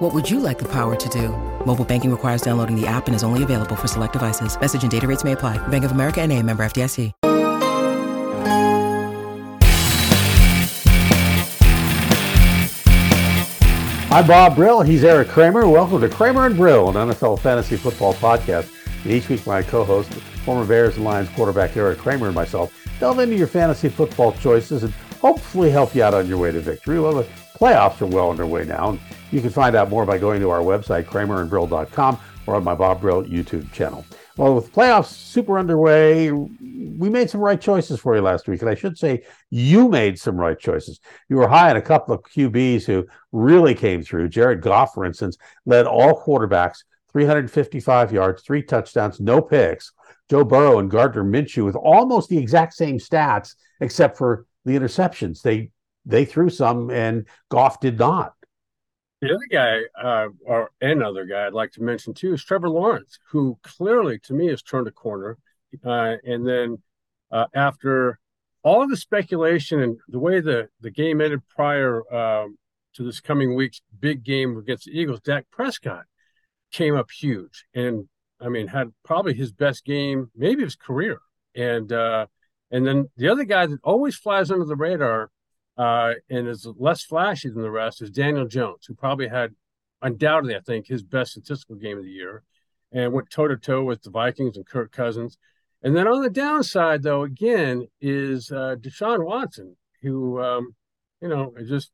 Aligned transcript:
What 0.00 0.14
would 0.14 0.30
you 0.30 0.40
like 0.40 0.58
the 0.58 0.64
power 0.64 0.96
to 0.96 1.08
do? 1.10 1.28
Mobile 1.66 1.84
banking 1.84 2.10
requires 2.10 2.40
downloading 2.40 2.74
the 2.74 2.86
app 2.86 3.06
and 3.06 3.14
is 3.14 3.22
only 3.22 3.42
available 3.42 3.76
for 3.76 3.86
select 3.86 4.14
devices. 4.14 4.58
Message 4.58 4.80
and 4.80 4.90
data 4.90 5.06
rates 5.06 5.24
may 5.24 5.32
apply. 5.32 5.58
Bank 5.68 5.84
of 5.84 5.92
America 5.92 6.22
and 6.22 6.32
a 6.32 6.42
member 6.42 6.62
FDIC. 6.62 7.12
I'm 14.10 14.26
Bob 14.26 14.56
Brill. 14.56 14.80
He's 14.80 15.04
Erik 15.04 15.28
Kramer. 15.28 15.68
Welcome 15.68 16.00
to 16.00 16.08
Kramer 16.08 16.46
and 16.46 16.56
Brill, 16.56 16.88
an 16.88 16.94
NFL 16.94 17.38
fantasy 17.40 17.76
football 17.76 18.14
podcast. 18.14 18.72
And 19.04 19.12
each 19.12 19.28
week, 19.28 19.46
my 19.46 19.62
co-host, 19.62 20.10
former 20.46 20.64
Bears 20.64 20.96
and 20.96 21.04
Lions 21.04 21.28
quarterback 21.28 21.76
Erik 21.76 21.98
Kramer, 21.98 22.28
and 22.28 22.34
myself 22.34 22.74
delve 23.00 23.18
into 23.18 23.36
your 23.36 23.46
fantasy 23.46 23.90
football 23.90 24.32
choices 24.32 24.82
and 24.82 24.94
hopefully 25.20 25.70
help 25.70 25.94
you 25.94 26.02
out 26.02 26.14
on 26.14 26.26
your 26.26 26.38
way 26.38 26.50
to 26.52 26.60
victory. 26.60 26.98
Well, 26.98 27.16
the 27.16 27.26
playoffs 27.54 28.00
are 28.00 28.06
well 28.06 28.30
underway 28.30 28.64
now, 28.64 28.88
and 28.88 29.00
you 29.30 29.40
can 29.40 29.50
find 29.50 29.76
out 29.76 29.90
more 29.90 30.04
by 30.04 30.18
going 30.18 30.40
to 30.40 30.50
our 30.50 30.60
website, 30.60 31.04
kramerandbrill.com, 31.04 32.18
or 32.46 32.56
on 32.56 32.64
my 32.64 32.74
Bob 32.74 33.00
Brill 33.00 33.24
YouTube 33.24 33.70
channel. 33.72 34.04
Well, 34.36 34.54
with 34.54 34.72
playoffs 34.72 35.08
super 35.08 35.58
underway, 35.58 36.30
we 36.30 37.10
made 37.10 37.28
some 37.28 37.40
right 37.40 37.60
choices 37.60 38.00
for 38.00 38.14
you 38.14 38.22
last 38.22 38.48
week. 38.48 38.62
And 38.62 38.70
I 38.70 38.74
should 38.74 38.96
say, 38.96 39.22
you 39.50 39.88
made 39.88 40.18
some 40.18 40.36
right 40.36 40.58
choices. 40.58 41.00
You 41.28 41.36
were 41.36 41.48
high 41.48 41.70
on 41.70 41.76
a 41.76 41.82
couple 41.82 42.14
of 42.14 42.22
QBs 42.22 42.84
who 42.84 43.06
really 43.32 43.74
came 43.74 44.02
through. 44.02 44.28
Jared 44.28 44.62
Goff, 44.62 44.94
for 44.94 45.04
instance, 45.04 45.36
led 45.66 45.86
all 45.86 46.22
quarterbacks 46.24 46.78
355 47.12 48.12
yards, 48.12 48.42
three 48.42 48.62
touchdowns, 48.62 49.20
no 49.20 49.42
picks. 49.42 49.92
Joe 50.28 50.44
Burrow 50.44 50.78
and 50.78 50.90
Gardner 50.90 51.24
Minshew 51.24 51.64
with 51.64 51.74
almost 51.74 52.28
the 52.28 52.38
exact 52.38 52.74
same 52.74 52.98
stats, 52.98 53.56
except 53.80 54.16
for 54.16 54.46
the 54.64 54.72
interceptions. 54.72 55.42
They 55.42 55.70
they 56.06 56.24
threw 56.24 56.48
some, 56.48 56.90
and 56.90 57.26
Goff 57.50 57.80
did 57.80 57.98
not. 57.98 58.32
The 59.20 59.34
other 59.34 59.46
guy, 59.50 59.80
uh, 60.02 60.28
or 60.46 60.70
another 60.80 61.26
guy 61.26 61.46
I'd 61.46 61.52
like 61.52 61.72
to 61.72 61.82
mention 61.82 62.14
too, 62.14 62.32
is 62.32 62.42
Trevor 62.42 62.70
Lawrence, 62.70 63.18
who 63.30 63.58
clearly 63.62 64.18
to 64.20 64.32
me 64.32 64.46
has 64.48 64.62
turned 64.62 64.88
a 64.88 64.92
corner. 64.92 65.36
Uh, 65.84 66.16
and 66.24 66.46
then 66.46 66.78
uh, 67.30 67.46
after 67.54 68.18
all 68.62 68.88
the 68.88 68.96
speculation 68.96 69.80
and 69.80 69.98
the 70.08 70.18
way 70.18 70.40
the, 70.40 70.68
the 70.80 70.90
game 70.90 71.20
ended 71.20 71.46
prior 71.48 72.02
um, 72.14 72.56
to 72.94 73.04
this 73.04 73.20
coming 73.20 73.54
week's 73.54 73.82
big 74.00 74.24
game 74.24 74.56
against 74.56 74.86
the 74.86 74.98
Eagles, 74.98 75.20
Dak 75.20 75.44
Prescott 75.50 76.04
came 76.72 76.96
up 76.96 77.10
huge. 77.10 77.66
And 77.74 78.08
I 78.40 78.48
mean, 78.48 78.68
had 78.68 78.92
probably 79.04 79.34
his 79.34 79.52
best 79.52 79.84
game, 79.84 80.30
maybe 80.34 80.64
his 80.64 80.76
career. 80.76 81.20
And 81.54 81.92
uh, 81.92 82.26
and 82.70 82.86
then 82.86 83.10
the 83.16 83.28
other 83.28 83.44
guy 83.44 83.66
that 83.66 83.80
always 83.82 84.16
flies 84.16 84.50
under 84.50 84.64
the 84.64 84.76
radar 84.76 85.30
uh, 85.80 86.12
and 86.28 86.46
is 86.46 86.68
less 86.76 87.02
flashy 87.02 87.48
than 87.48 87.62
the 87.62 87.70
rest 87.70 88.02
is 88.02 88.10
Daniel 88.10 88.46
Jones, 88.46 88.84
who 88.86 88.92
probably 88.92 89.28
had 89.28 89.54
undoubtedly, 90.02 90.54
I 90.54 90.60
think, 90.60 90.86
his 90.86 91.02
best 91.02 91.30
statistical 91.30 91.76
game 91.76 91.96
of 91.96 92.04
the 92.04 92.10
year, 92.10 92.42
and 92.92 93.14
went 93.14 93.30
toe 93.30 93.48
to 93.48 93.56
toe 93.56 93.82
with 93.82 94.02
the 94.02 94.10
Vikings 94.10 94.58
and 94.58 94.66
Kirk 94.66 94.92
Cousins. 94.92 95.38
And 95.82 95.96
then 95.96 96.06
on 96.06 96.20
the 96.20 96.28
downside, 96.28 97.02
though, 97.02 97.22
again, 97.22 97.88
is 97.98 98.52
uh, 98.52 98.76
Deshaun 98.78 99.24
Watson, 99.24 99.74
who, 100.02 100.38
um, 100.42 100.74
you 101.22 101.28
know, 101.28 101.54
just 101.66 101.92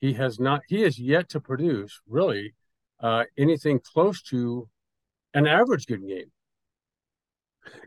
he 0.00 0.14
has 0.14 0.40
not, 0.40 0.62
he 0.66 0.80
has 0.80 0.98
yet 0.98 1.28
to 1.28 1.40
produce 1.40 2.00
really 2.08 2.54
uh, 2.98 3.22
anything 3.38 3.78
close 3.78 4.20
to 4.22 4.68
an 5.32 5.46
average 5.46 5.86
good 5.86 6.04
game. 6.04 6.32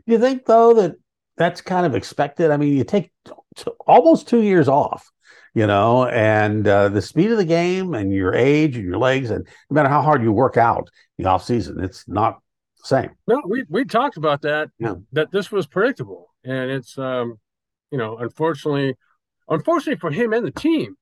You 0.06 0.18
think 0.18 0.46
though 0.46 0.72
that 0.72 0.94
that's 1.36 1.60
kind 1.60 1.84
of 1.84 1.94
expected? 1.94 2.50
I 2.50 2.56
mean, 2.56 2.74
you 2.74 2.84
take 2.84 3.12
t- 3.26 3.70
almost 3.86 4.28
two 4.28 4.40
years 4.40 4.66
off 4.66 5.12
you 5.56 5.66
know, 5.66 6.04
and 6.04 6.68
uh, 6.68 6.90
the 6.90 7.00
speed 7.00 7.30
of 7.30 7.38
the 7.38 7.44
game 7.46 7.94
and 7.94 8.12
your 8.12 8.34
age 8.34 8.76
and 8.76 8.84
your 8.84 8.98
legs, 8.98 9.30
and 9.30 9.48
no 9.70 9.74
matter 9.74 9.88
how 9.88 10.02
hard 10.02 10.22
you 10.22 10.30
work 10.30 10.58
out 10.58 10.90
the 11.16 11.24
off 11.24 11.44
season, 11.44 11.82
it's 11.82 12.06
not 12.06 12.42
the 12.82 12.86
same. 12.86 13.10
No, 13.26 13.40
we 13.48 13.64
we 13.70 13.86
talked 13.86 14.18
about 14.18 14.42
that. 14.42 14.68
Yeah. 14.78 14.96
That 15.12 15.32
this 15.32 15.50
was 15.50 15.66
predictable, 15.66 16.34
and 16.44 16.70
it's 16.70 16.98
um, 16.98 17.40
you 17.90 17.96
know, 17.96 18.18
unfortunately, 18.18 18.96
unfortunately 19.48 19.98
for 19.98 20.10
him 20.10 20.34
and 20.34 20.46
the 20.46 20.50
team, 20.50 20.94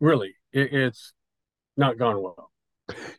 really, 0.00 0.34
it, 0.50 0.72
it's 0.72 1.12
not 1.76 1.96
gone 1.96 2.20
well. 2.20 2.50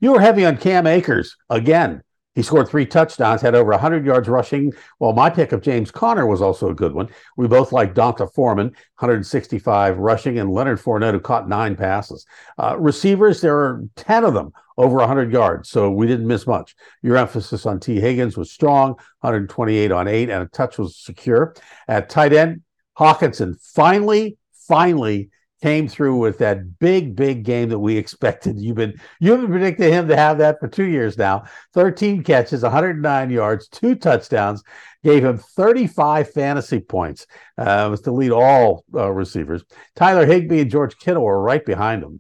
You 0.02 0.12
were 0.12 0.20
heavy 0.20 0.44
on 0.46 0.58
Cam 0.58 0.86
Akers 0.86 1.38
again. 1.50 2.02
He 2.36 2.42
scored 2.42 2.68
three 2.68 2.86
touchdowns, 2.86 3.42
had 3.42 3.54
over 3.54 3.72
100 3.72 4.06
yards 4.06 4.28
rushing. 4.28 4.74
Well, 5.00 5.14
my 5.14 5.30
pick 5.30 5.52
of 5.52 5.62
James 5.62 5.92
Conner 5.92 6.26
was 6.26 6.42
also 6.42 6.70
a 6.70 6.76
good 6.76 6.94
one. 6.94 7.10
We 7.38 7.48
both 7.48 7.72
like 7.72 7.94
D'Onta 7.94 8.34
Foreman, 8.34 8.68
165 8.98 9.98
rushing, 10.00 10.40
and 10.40 10.52
Leonard 10.52 10.80
Fournette, 10.80 11.14
who 11.14 11.20
caught 11.20 11.48
nine 11.48 11.76
passes. 11.76 12.26
Uh, 12.58 12.78
receivers, 12.80 13.42
there 13.42 13.58
are 13.58 13.84
10 13.96 14.24
of 14.24 14.34
them 14.34 14.52
over 14.78 14.98
100 14.98 15.32
yards, 15.32 15.70
so 15.70 15.92
we 15.92 16.08
didn't 16.08 16.26
miss 16.26 16.48
much. 16.48 16.76
Your 17.04 17.18
emphasis 17.18 17.66
on 17.66 17.80
Tee 17.80 18.00
Higgins 18.00 18.36
was 18.36 18.52
strong, 18.52 18.94
128 19.22 19.92
on 19.92 20.08
eight, 20.08 20.30
and 20.30 20.42
a 20.44 20.48
touch 20.48 20.80
was 20.80 20.98
secure. 20.98 21.54
At 21.88 22.10
tight 22.10 22.34
end, 22.34 22.62
Hockenson 22.98 23.62
finally, 23.62 24.38
finally 24.68 25.30
came 25.64 25.88
through 25.88 26.18
with 26.18 26.40
that 26.40 26.78
big, 26.78 27.16
big 27.16 27.44
game 27.46 27.70
that 27.70 27.80
we 27.80 27.96
expected. 27.96 28.60
You've 28.60 28.76
been 28.76 29.00
you've 29.22 29.40
been 29.40 29.50
predicting 29.50 29.94
him 29.94 30.10
to 30.10 30.18
have 30.18 30.40
that 30.40 30.60
for 30.60 30.68
two 30.68 30.84
years 30.84 31.18
now. 31.18 31.46
13 31.74 32.22
catches, 32.24 32.64
109 32.64 33.30
yards, 33.30 33.70
two 33.70 33.96
touchdowns, 33.96 34.62
gave 35.06 35.24
him 35.24 35.38
35 35.38 36.34
fantasy 36.34 36.82
points. 36.82 37.28
Uh, 37.58 37.88
was 37.90 38.02
to 38.02 38.12
lead 38.12 38.32
all 38.32 38.84
uh, 38.94 39.10
receivers. 39.10 39.64
Tyler 39.96 40.26
Higbee 40.26 40.60
and 40.60 40.70
George 40.70 40.98
Kittle 40.98 41.24
were 41.24 41.42
right 41.42 41.66
behind 41.66 42.04
him. 42.04 42.20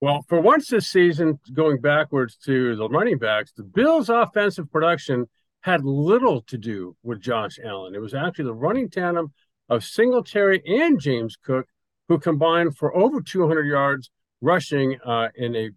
Well, 0.00 0.24
for 0.28 0.40
once 0.40 0.68
this 0.68 0.86
season, 0.86 1.40
going 1.52 1.80
backwards 1.80 2.36
to 2.44 2.76
the 2.76 2.88
running 2.88 3.18
backs, 3.18 3.50
the 3.50 3.64
Bills' 3.64 4.08
offensive 4.08 4.70
production 4.70 5.26
had 5.62 5.84
little 5.84 6.42
to 6.42 6.56
do 6.56 6.96
with 7.02 7.20
Josh 7.20 7.58
Allen. 7.64 7.96
It 7.96 8.00
was 8.00 8.14
actually 8.14 8.44
the 8.44 8.54
running 8.54 8.90
tandem 8.90 9.32
of 9.68 9.82
Singletary 9.82 10.62
and 10.64 11.00
James 11.00 11.36
Cook 11.36 11.66
who 12.08 12.18
combined 12.18 12.76
for 12.76 12.94
over 12.96 13.20
200 13.20 13.66
yards 13.66 14.10
rushing 14.40 14.98
uh, 15.04 15.28
in 15.34 15.54
a 15.56 15.70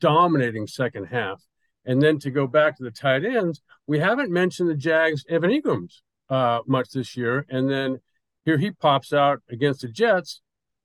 dominating 0.00 0.66
second 0.66 1.06
half. 1.06 1.42
And 1.84 2.00
then 2.02 2.18
to 2.20 2.30
go 2.30 2.46
back 2.46 2.76
to 2.76 2.84
the 2.84 2.90
tight 2.90 3.24
ends, 3.24 3.62
we 3.86 3.98
haven't 3.98 4.30
mentioned 4.30 4.68
the 4.68 4.74
Jags, 4.74 5.24
Evan 5.28 5.50
Engram's, 5.50 6.02
uh, 6.28 6.60
much 6.66 6.90
this 6.90 7.16
year. 7.16 7.46
And 7.48 7.68
then 7.68 8.00
here 8.44 8.58
he 8.58 8.70
pops 8.70 9.12
out 9.12 9.40
against 9.50 9.80
the 9.82 9.88
Jets 9.88 10.40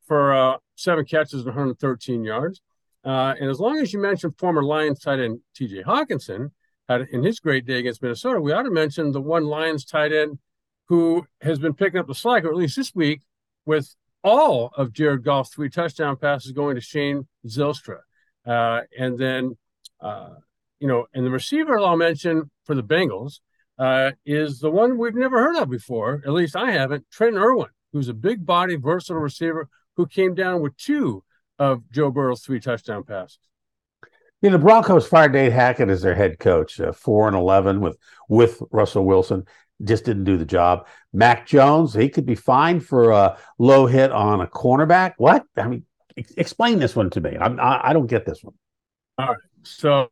for 0.07 0.33
uh, 0.33 0.57
seven 0.75 1.05
catches 1.05 1.41
and 1.41 1.45
113 1.45 2.23
yards. 2.23 2.61
Uh, 3.03 3.35
and 3.39 3.49
as 3.49 3.59
long 3.59 3.77
as 3.77 3.93
you 3.93 3.99
mention 3.99 4.33
former 4.37 4.63
Lions 4.63 4.99
tight 4.99 5.19
end 5.19 5.39
TJ 5.59 5.83
Hockenson 5.83 6.51
had 6.89 7.01
in 7.11 7.23
his 7.23 7.39
great 7.39 7.65
day 7.65 7.79
against 7.79 8.01
Minnesota, 8.01 8.41
we 8.41 8.51
ought 8.51 8.63
to 8.63 8.71
mention 8.71 9.11
the 9.11 9.21
one 9.21 9.45
Lions 9.45 9.85
tight 9.85 10.11
end 10.11 10.39
who 10.87 11.25
has 11.41 11.59
been 11.59 11.73
picking 11.73 11.99
up 11.99 12.07
the 12.07 12.15
slack, 12.15 12.43
or 12.43 12.49
at 12.49 12.55
least 12.55 12.75
this 12.75 12.93
week, 12.95 13.21
with 13.65 13.95
all 14.25 14.71
of 14.75 14.91
Jared 14.91 15.23
Goff's 15.23 15.51
three 15.51 15.69
touchdown 15.69 16.17
passes 16.17 16.51
going 16.51 16.75
to 16.75 16.81
Shane 16.81 17.27
Zylstra. 17.47 17.99
Uh, 18.45 18.81
and 18.97 19.17
then, 19.17 19.55
uh, 20.01 20.31
you 20.79 20.87
know, 20.87 21.05
and 21.13 21.25
the 21.25 21.29
receiver 21.29 21.77
I'll 21.77 21.95
mention 21.95 22.49
for 22.65 22.75
the 22.75 22.83
Bengals 22.83 23.39
uh, 23.77 24.11
is 24.25 24.59
the 24.59 24.71
one 24.71 24.97
we've 24.97 25.15
never 25.15 25.37
heard 25.37 25.61
of 25.61 25.69
before, 25.69 26.23
at 26.25 26.33
least 26.33 26.55
I 26.55 26.71
haven't, 26.71 27.05
Trent 27.11 27.35
Irwin, 27.35 27.69
who's 27.93 28.09
a 28.09 28.13
big 28.13 28.45
body, 28.45 28.75
versatile 28.75 29.21
receiver 29.21 29.69
who 29.95 30.07
came 30.07 30.33
down 30.33 30.61
with 30.61 30.75
two 30.75 31.23
of 31.59 31.89
Joe 31.91 32.09
Burrow's 32.09 32.41
three 32.41 32.59
touchdown 32.59 33.03
passes. 33.03 33.39
You 34.41 34.49
know, 34.49 34.57
the 34.57 34.63
Broncos 34.63 35.07
fired 35.07 35.33
Nate 35.33 35.53
Hackett 35.53 35.89
as 35.89 36.01
their 36.01 36.15
head 36.15 36.39
coach, 36.39 36.79
uh, 36.79 36.91
four 36.91 37.27
and 37.27 37.37
eleven 37.37 37.79
with 37.79 37.97
with 38.27 38.61
Russell 38.71 39.05
Wilson 39.05 39.45
just 39.83 40.05
didn't 40.05 40.23
do 40.23 40.37
the 40.37 40.45
job. 40.45 40.87
Mac 41.13 41.47
Jones, 41.47 41.93
he 41.93 42.09
could 42.09 42.25
be 42.25 42.35
fine 42.35 42.79
for 42.79 43.11
a 43.11 43.37
low 43.59 43.85
hit 43.85 44.11
on 44.11 44.41
a 44.41 44.47
cornerback. 44.47 45.13
What? 45.17 45.45
I 45.57 45.67
mean, 45.67 45.85
ex- 46.17 46.33
explain 46.37 46.79
this 46.79 46.95
one 46.95 47.09
to 47.11 47.21
me. 47.21 47.37
I'm, 47.39 47.59
I, 47.59 47.89
I 47.89 47.93
don't 47.93 48.07
get 48.07 48.25
this 48.25 48.43
one. 48.43 48.55
All 49.17 49.27
right. 49.27 49.37
So, 49.63 50.07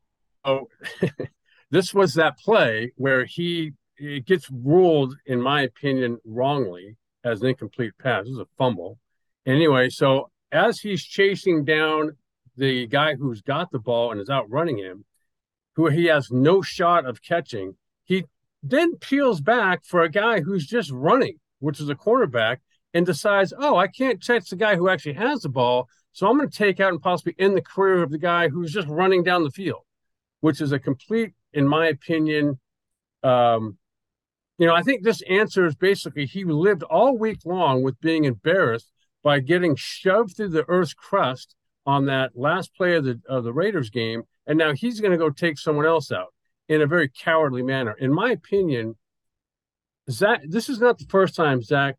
oh, 0.45 0.67
so 0.99 1.07
this 1.71 1.93
was 1.93 2.15
that 2.15 2.37
play 2.37 2.91
where 2.95 3.25
he 3.25 3.73
it 3.97 4.25
gets 4.25 4.49
ruled, 4.51 5.15
in 5.25 5.41
my 5.41 5.61
opinion, 5.61 6.17
wrongly 6.25 6.97
as 7.23 7.41
an 7.41 7.47
incomplete 7.47 7.93
pass. 7.99 8.25
It 8.25 8.31
was 8.31 8.39
a 8.39 8.47
fumble. 8.57 8.97
Anyway, 9.45 9.89
so 9.89 10.31
as 10.51 10.79
he's 10.79 11.03
chasing 11.03 11.63
down 11.63 12.17
the 12.57 12.87
guy 12.87 13.15
who's 13.15 13.41
got 13.41 13.71
the 13.71 13.79
ball 13.79 14.11
and 14.11 14.19
is 14.19 14.29
outrunning 14.29 14.77
him, 14.77 15.05
who 15.75 15.87
he 15.87 16.05
has 16.05 16.29
no 16.31 16.61
shot 16.61 17.05
of 17.05 17.21
catching, 17.21 17.75
he 18.03 18.25
then 18.63 18.95
peels 18.95 19.41
back 19.41 19.85
for 19.85 20.01
a 20.01 20.09
guy 20.09 20.41
who's 20.41 20.65
just 20.65 20.89
running, 20.91 21.39
which 21.59 21.79
is 21.79 21.89
a 21.89 21.95
quarterback, 21.95 22.61
and 22.93 23.05
decides, 23.05 23.53
oh, 23.57 23.75
I 23.75 23.87
can't 23.87 24.25
catch 24.25 24.49
the 24.49 24.55
guy 24.55 24.75
who 24.75 24.89
actually 24.89 25.13
has 25.13 25.41
the 25.41 25.49
ball. 25.49 25.89
So 26.13 26.27
I'm 26.27 26.37
going 26.37 26.49
to 26.49 26.57
take 26.57 26.79
out 26.79 26.93
and 26.93 27.01
possibly 27.01 27.35
end 27.37 27.57
the 27.57 27.61
career 27.61 28.03
of 28.03 28.11
the 28.11 28.17
guy 28.17 28.47
who's 28.49 28.71
just 28.71 28.87
running 28.87 29.23
down 29.23 29.43
the 29.43 29.51
field, 29.51 29.81
which 30.41 30.61
is 30.61 30.71
a 30.71 30.79
complete, 30.79 31.33
in 31.51 31.67
my 31.67 31.87
opinion, 31.87 32.59
um, 33.23 33.77
you 34.57 34.67
know, 34.67 34.75
I 34.75 34.83
think 34.83 35.03
this 35.03 35.21
answers 35.23 35.75
basically 35.75 36.25
he 36.25 36.43
lived 36.43 36.83
all 36.83 37.17
week 37.17 37.39
long 37.45 37.83
with 37.83 37.99
being 37.99 38.25
embarrassed 38.25 38.91
by 39.23 39.39
getting 39.39 39.75
shoved 39.75 40.35
through 40.35 40.49
the 40.49 40.65
earth's 40.67 40.93
crust 40.93 41.55
on 41.85 42.05
that 42.05 42.31
last 42.35 42.75
play 42.75 42.95
of 42.95 43.03
the 43.03 43.19
of 43.27 43.43
the 43.43 43.53
Raiders 43.53 43.89
game, 43.89 44.23
and 44.45 44.57
now 44.57 44.73
he's 44.73 44.99
going 44.99 45.11
to 45.11 45.17
go 45.17 45.29
take 45.29 45.57
someone 45.57 45.85
else 45.85 46.11
out 46.11 46.32
in 46.67 46.81
a 46.81 46.87
very 46.87 47.09
cowardly 47.09 47.63
manner. 47.63 47.95
In 47.99 48.13
my 48.13 48.31
opinion, 48.31 48.95
Zach, 50.09 50.41
this 50.47 50.69
is 50.69 50.79
not 50.79 50.97
the 50.97 51.05
first 51.09 51.35
time 51.35 51.61
Zach 51.61 51.95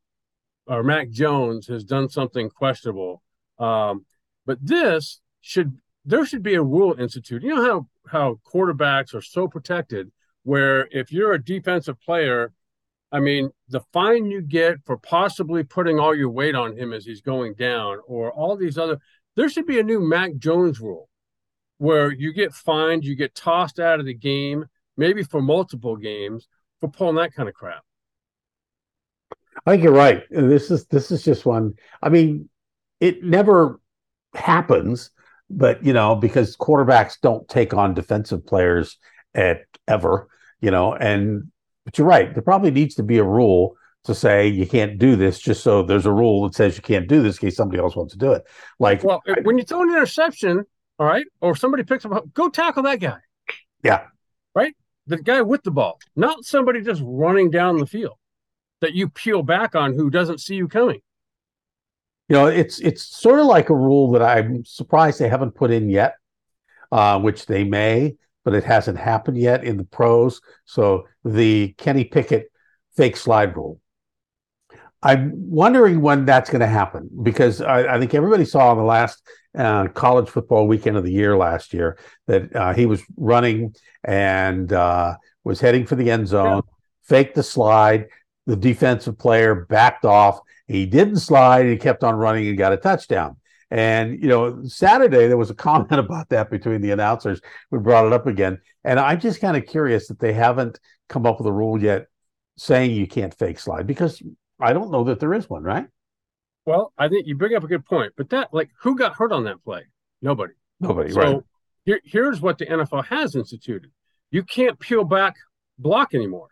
or 0.67 0.83
Mac 0.83 1.11
Jones 1.11 1.67
has 1.69 1.85
done 1.85 2.09
something 2.09 2.51
questionable, 2.51 3.23
um, 3.59 4.05
but 4.47 4.59
this 4.61 5.21
should 5.41 5.79
there 6.05 6.27
should 6.27 6.43
be 6.43 6.55
a 6.55 6.63
rule 6.63 6.95
institute. 6.99 7.43
You 7.43 7.55
know 7.55 7.65
how 7.65 7.87
how 8.09 8.41
quarterbacks 8.53 9.15
are 9.15 9.23
so 9.23 9.49
protected, 9.49 10.11
where 10.43 10.89
if 10.91 11.13
you're 11.13 11.33
a 11.33 11.43
defensive 11.43 12.01
player 12.01 12.53
I 13.15 13.21
mean, 13.21 13.51
the 13.69 13.81
fine 13.93 14.27
you 14.27 14.43
get 14.43 14.79
for 14.85 14.97
possibly 14.97 15.63
putting 15.63 16.01
all 16.01 16.17
your 16.17 16.31
weight 16.31 16.57
on 16.57 16.77
him 16.77 16.93
as 16.93 17.05
he's 17.05 17.21
going 17.21 17.55
down, 17.55 18.01
or 18.09 18.33
all 18.33 18.57
these 18.57 18.77
other, 18.77 18.99
there 19.37 19.49
should 19.49 19.67
be 19.67 19.79
a 19.79 19.85
new 19.85 20.01
Mac 20.01 20.35
Jones 20.37 20.81
rule 20.81 21.09
where 21.79 22.13
you 22.13 22.33
get 22.33 22.53
fined, 22.53 23.05
you 23.05 23.15
get 23.15 23.35
tossed 23.35 23.81
out 23.81 24.01
of 24.01 24.07
the 24.07 24.15
game, 24.15 24.67
maybe 24.97 25.23
for 25.23 25.43
multiple 25.43 25.97
games 25.97 26.49
for 26.81 26.89
pulling 26.89 27.17
that 27.17 27.35
kind 27.35 27.49
of 27.49 27.55
crap. 27.55 27.83
I 29.67 29.71
think 29.71 29.83
you're 29.83 29.93
right. 29.93 30.25
This 30.31 30.71
is 30.71 30.87
this 30.87 31.11
is 31.11 31.23
just 31.23 31.47
one. 31.47 31.75
I 32.03 32.09
mean, 32.09 32.49
it 33.01 33.23
never 33.23 33.81
happens, 34.35 35.11
but 35.49 35.85
you 35.85 35.93
know, 35.93 36.17
because 36.17 36.57
quarterbacks 36.57 37.21
don't 37.21 37.49
take 37.49 37.73
on 37.73 37.95
defensive 37.95 38.47
players 38.47 38.99
at 39.35 39.63
ever, 39.87 40.29
you 40.61 40.71
know, 40.71 40.95
and 40.95 41.51
but 41.85 41.99
you're 41.99 42.07
right. 42.07 42.33
There 42.35 42.43
probably 42.43 42.71
needs 42.71 42.95
to 42.97 43.03
be 43.03 43.19
a 43.19 43.25
rule 43.25 43.77
to 44.05 44.15
say 44.15 44.49
you 44.49 44.67
can't 44.67 44.99
do 44.99 45.17
this 45.17 45.39
just 45.39 45.63
so 45.63 45.83
there's 45.83 46.07
a 46.07 46.13
rule 46.13 46.45
that 46.45 46.55
says 46.55 46.77
you 46.77 46.83
can't 46.83 47.09
do 47.09 47.23
this 47.23 47.37
in 47.37 47.49
case 47.49 47.57
somebody 47.57 47.81
else 47.81 47.97
wants 47.97 48.13
to 48.13 48.19
do 48.19 48.33
it. 48.33 48.45
Like, 48.79 49.03
well, 49.03 49.23
when 49.43 49.57
you 49.57 49.65
throw 49.65 49.83
an 49.83 49.89
interception, 49.89 50.65
all 50.99 51.07
right, 51.07 51.27
or 51.41 51.57
somebody 51.57 51.83
picks 51.83 52.05
up, 52.05 52.33
go 52.35 52.49
tackle 52.49 52.85
that 52.85 53.01
guy. 53.01 53.19
Yeah. 53.83 54.07
Right? 54.55 54.75
The 55.07 55.19
guy 55.19 55.43
with 55.43 55.63
the 55.63 55.71
ball, 55.71 55.99
not 56.17 56.45
somebody 56.45 56.81
just 56.81 57.03
running 57.05 57.51
down 57.51 57.79
the 57.79 57.87
field 57.87 58.17
that 58.81 58.95
you 58.95 59.09
peel 59.09 59.43
back 59.43 59.75
on 59.75 59.95
who 59.95 60.11
doesn't 60.11 60.41
see 60.41 60.55
you 60.55 60.69
coming. 60.69 61.01
You 62.29 62.37
know, 62.37 62.47
it's 62.47 62.81
it's 62.81 63.03
sort 63.03 63.39
of 63.39 63.47
like 63.47 63.69
a 63.69 63.75
rule 63.75 64.13
that 64.13 64.23
I'm 64.23 64.65
surprised 64.65 65.19
they 65.19 65.29
haven't 65.29 65.55
put 65.55 65.71
in 65.71 65.91
yet, 65.91 66.15
uh, 66.91 67.21
which 67.21 67.45
they 67.45 67.65
may 67.65 68.17
but 68.45 68.55
it 68.55 68.65
hasn't 68.65 68.99
happened 68.99 69.39
yet 69.39 69.65
in 69.65 69.77
the 69.77 69.85
pros. 69.85 70.41
So 70.67 71.09
the 71.25 71.75
Kenny 71.79 72.05
Pickett 72.05 72.53
fake 72.97 73.17
slide 73.17 73.57
rule. 73.57 73.81
I'm 75.03 75.33
wondering 75.51 76.01
when 76.01 76.25
that's 76.25 76.51
going 76.51 76.61
to 76.61 76.67
happen 76.67 77.11
because 77.23 77.61
I, 77.61 77.95
I, 77.95 77.99
think 77.99 78.15
everybody 78.15 78.47
saw 78.47 78.71
on 78.71 78.79
the 78.79 78.85
last 78.85 79.23
uh, 79.57 79.89
college 79.89 80.29
football 80.29 80.67
weekend 80.67 80.97
of 80.97 81.05
the 81.05 81.13
year 81.13 81.37
last 81.37 81.73
year 81.73 81.99
that 82.27 82.55
uh, 82.55 82.73
he 82.75 82.87
was 82.87 83.03
running 83.17 83.75
and 84.03 84.73
uh, 84.73 85.17
was 85.45 85.61
heading 85.61 85.87
for 85.87 85.95
the 85.95 86.11
end 86.11 86.29
zone, 86.29 86.57
yeah. 86.57 86.73
faked 87.03 87.35
the 87.35 87.43
slide. 87.43 88.09
The 88.47 88.57
defensive 88.57 89.19
player 89.19 89.55
backed 89.55 90.05
off. 90.05 90.41
He 90.67 90.85
didn't 90.85 91.17
slide. 91.17 91.67
He 91.67 91.79
kept 91.79 92.05
on 92.05 92.17
running 92.17 92.47
and 92.49 92.59
got 92.59 92.75
a 92.75 92.77
touchdown. 92.77 93.37
And 93.71 94.23
you 94.23 94.29
know, 94.29 94.65
Saturday 94.65 95.29
there 95.29 95.37
was 95.37 95.51
a 95.51 95.55
comment 95.67 95.93
about 95.93 96.29
that 96.29 96.51
between 96.51 96.81
the 96.81 96.91
announcers. 96.91 97.41
We 97.71 97.79
brought 97.79 98.07
it 98.07 98.13
up 98.13 98.27
again, 98.27 98.61
and 98.85 99.01
I'm 99.01 99.21
just 99.21 99.41
kind 99.41 99.57
of 99.57 99.67
curious 99.67 100.09
that 100.09 100.19
they 100.19 100.33
haven't 100.33 100.79
come 101.09 101.27
up 101.27 101.39
with 101.39 101.47
a 101.47 101.53
rule 101.53 101.83
yet 101.83 102.07
saying 102.57 102.93
you 102.93 103.07
can't 103.07 103.35
fake 103.35 103.59
slide 103.59 103.87
because 103.87 104.23
I 104.61 104.73
don't 104.73 104.91
know 104.91 105.05
that 105.05 105.21
there 105.21 105.35
is 105.35 105.51
one, 105.51 105.63
right? 105.63 105.87
Well, 106.67 106.93
I 106.97 107.09
think 107.09 107.27
you 107.27 107.35
bring 107.37 107.55
up 107.55 107.65
a 107.65 107.69
good 107.69 107.85
point, 107.85 108.15
but 108.17 108.31
that 108.31 108.53
like 108.53 108.71
who 108.81 108.97
got 108.97 109.15
hurt 109.15 109.33
on 109.33 109.45
that 109.45 109.63
play? 109.63 109.83
Nobody. 110.23 110.55
Nobody. 110.81 111.13
So 111.13 111.21
right. 111.21 111.41
Here, 111.85 112.01
here's 112.05 112.41
what 112.41 112.59
the 112.59 112.67
NFL 112.67 113.07
has 113.07 113.37
instituted: 113.37 113.91
you 114.31 114.43
can't 114.43 114.79
peel 114.79 115.05
back 115.05 115.37
block 115.79 116.15
anymore. 116.15 116.49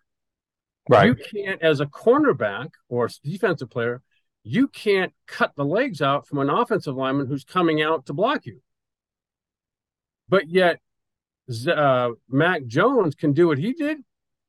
Right. 0.89 1.07
You 1.07 1.15
can't, 1.15 1.63
as 1.63 1.81
a 1.81 1.87
cornerback 1.87 2.71
or 2.89 3.09
defensive 3.23 3.71
player, 3.71 4.03
you 4.43 4.69
can't 4.69 5.13
cut 5.27 5.53
the 5.57 5.65
legs 5.65 6.03
out 6.03 6.27
from 6.27 6.39
an 6.39 6.51
offensive 6.51 6.97
lineman 6.97 7.29
who's 7.29 7.45
coming 7.45 7.81
out 7.81 8.07
to 8.07 8.13
block 8.13 8.45
you. 8.47 8.61
But 10.29 10.49
yet, 10.49 10.81
uh, 11.69 12.11
Mac 12.29 12.67
Jones 12.67 13.15
can 13.15 13.33
do 13.33 13.49
what 13.49 13.59
he 13.59 13.73
did 13.73 13.99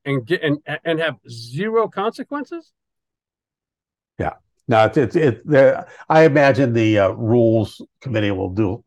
and 0.05 0.25
get 0.25 0.41
and 0.41 0.59
and 0.83 0.99
have 0.99 1.17
zero 1.29 1.87
consequences. 1.87 2.71
Yeah, 4.19 4.35
no, 4.67 4.85
it's 4.85 4.97
it's 4.97 5.15
it. 5.15 5.41
I 6.09 6.23
imagine 6.23 6.73
the 6.73 6.99
uh, 6.99 7.09
rules 7.09 7.81
committee 8.01 8.31
will 8.31 8.49
do 8.49 8.83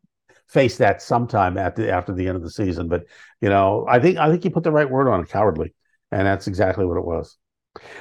face 0.47 0.77
that 0.77 1.01
sometime 1.01 1.57
at 1.57 1.75
the, 1.75 1.91
after 1.91 2.13
the 2.13 2.27
end 2.27 2.37
of 2.37 2.43
the 2.43 2.49
season. 2.49 2.87
But 2.87 3.03
you 3.41 3.49
know, 3.49 3.85
I 3.87 3.99
think 3.99 4.17
I 4.17 4.29
think 4.29 4.43
you 4.45 4.51
put 4.51 4.63
the 4.63 4.71
right 4.71 4.89
word 4.89 5.07
on 5.07 5.21
it, 5.21 5.29
cowardly, 5.29 5.73
and 6.11 6.25
that's 6.25 6.47
exactly 6.47 6.85
what 6.85 6.97
it 6.97 7.05
was. 7.05 7.37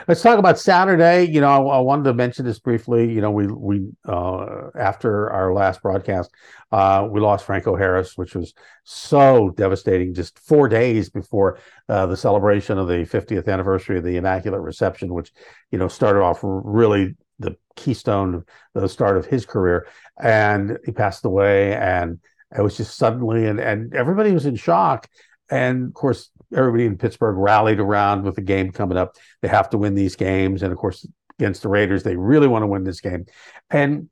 Let's 0.09 0.23
talk 0.23 0.39
about 0.39 0.59
Saturday. 0.59 1.25
You 1.25 1.43
know, 1.43 1.49
I, 1.49 1.77
I, 1.77 1.81
wanted 1.81 2.05
to 2.05 2.15
mention 2.15 2.47
this 2.47 2.59
briefly. 2.59 3.13
You 3.13 3.21
know, 3.21 3.31
we 3.31 3.47
we 3.47 3.89
uh, 4.09 4.71
after 4.75 5.31
our 5.31 5.53
last 5.53 5.83
broadcast, 5.83 6.31
uh, 6.73 7.07
we 7.11 7.21
lost 7.21 7.45
Franco 7.45 7.77
Harris, 7.77 8.17
which 8.17 8.35
was 8.35 8.55
so 8.85 9.51
devastating. 9.51 10.15
Just 10.15 10.39
four 10.39 10.69
days 10.71 11.11
before 11.11 11.59
uh, 11.91 12.07
the 12.07 12.17
celebration 12.17 12.79
of 12.79 12.89
the 12.89 13.05
50th 13.05 13.49
anniversary 13.49 13.99
of 13.99 14.05
the 14.05 14.17
Immaculate 14.17 14.63
Reception, 14.63 15.13
which 15.13 15.31
you 15.71 15.79
know 15.79 15.89
started 15.89 16.23
off 16.23 16.39
really 16.43 17.15
the 17.39 17.57
keystone, 17.77 18.45
the 18.75 18.89
start 18.89 19.17
of 19.17 19.27
his 19.27 19.47
career, 19.47 19.87
and 20.21 20.79
he 20.85 20.93
passed 20.93 21.25
away, 21.25 21.75
and 21.75 22.19
it 22.57 22.63
was 22.63 22.77
just 22.77 22.97
suddenly, 22.97 23.47
and 23.47 23.61
and 23.61 23.95
everybody 23.95 24.33
was 24.33 24.47
in 24.47 24.57
shock. 24.57 25.09
And 25.51 25.89
of 25.89 25.95
course, 25.95 26.31
everybody 26.55 26.87
in 26.87 26.99
Pittsburgh 26.99 27.37
rallied 27.37 27.81
around 27.81 28.25
with 28.25 28.35
the 28.35 28.41
game 28.41 28.73
coming 28.73 28.99
up. 28.99 29.17
They 29.43 29.49
have 29.49 29.71
to 29.71 29.79
win 29.79 29.95
these 29.95 30.17
games. 30.17 30.63
And 30.63 30.73
of 30.73 30.79
course, 30.79 31.07
against 31.39 31.63
the 31.63 31.69
Raiders, 31.69 32.03
they 32.03 32.17
really 32.17 32.49
want 32.49 32.63
to 32.63 32.67
win 32.67 32.85
this 32.85 33.01
game. 33.01 33.27
And 33.71 34.09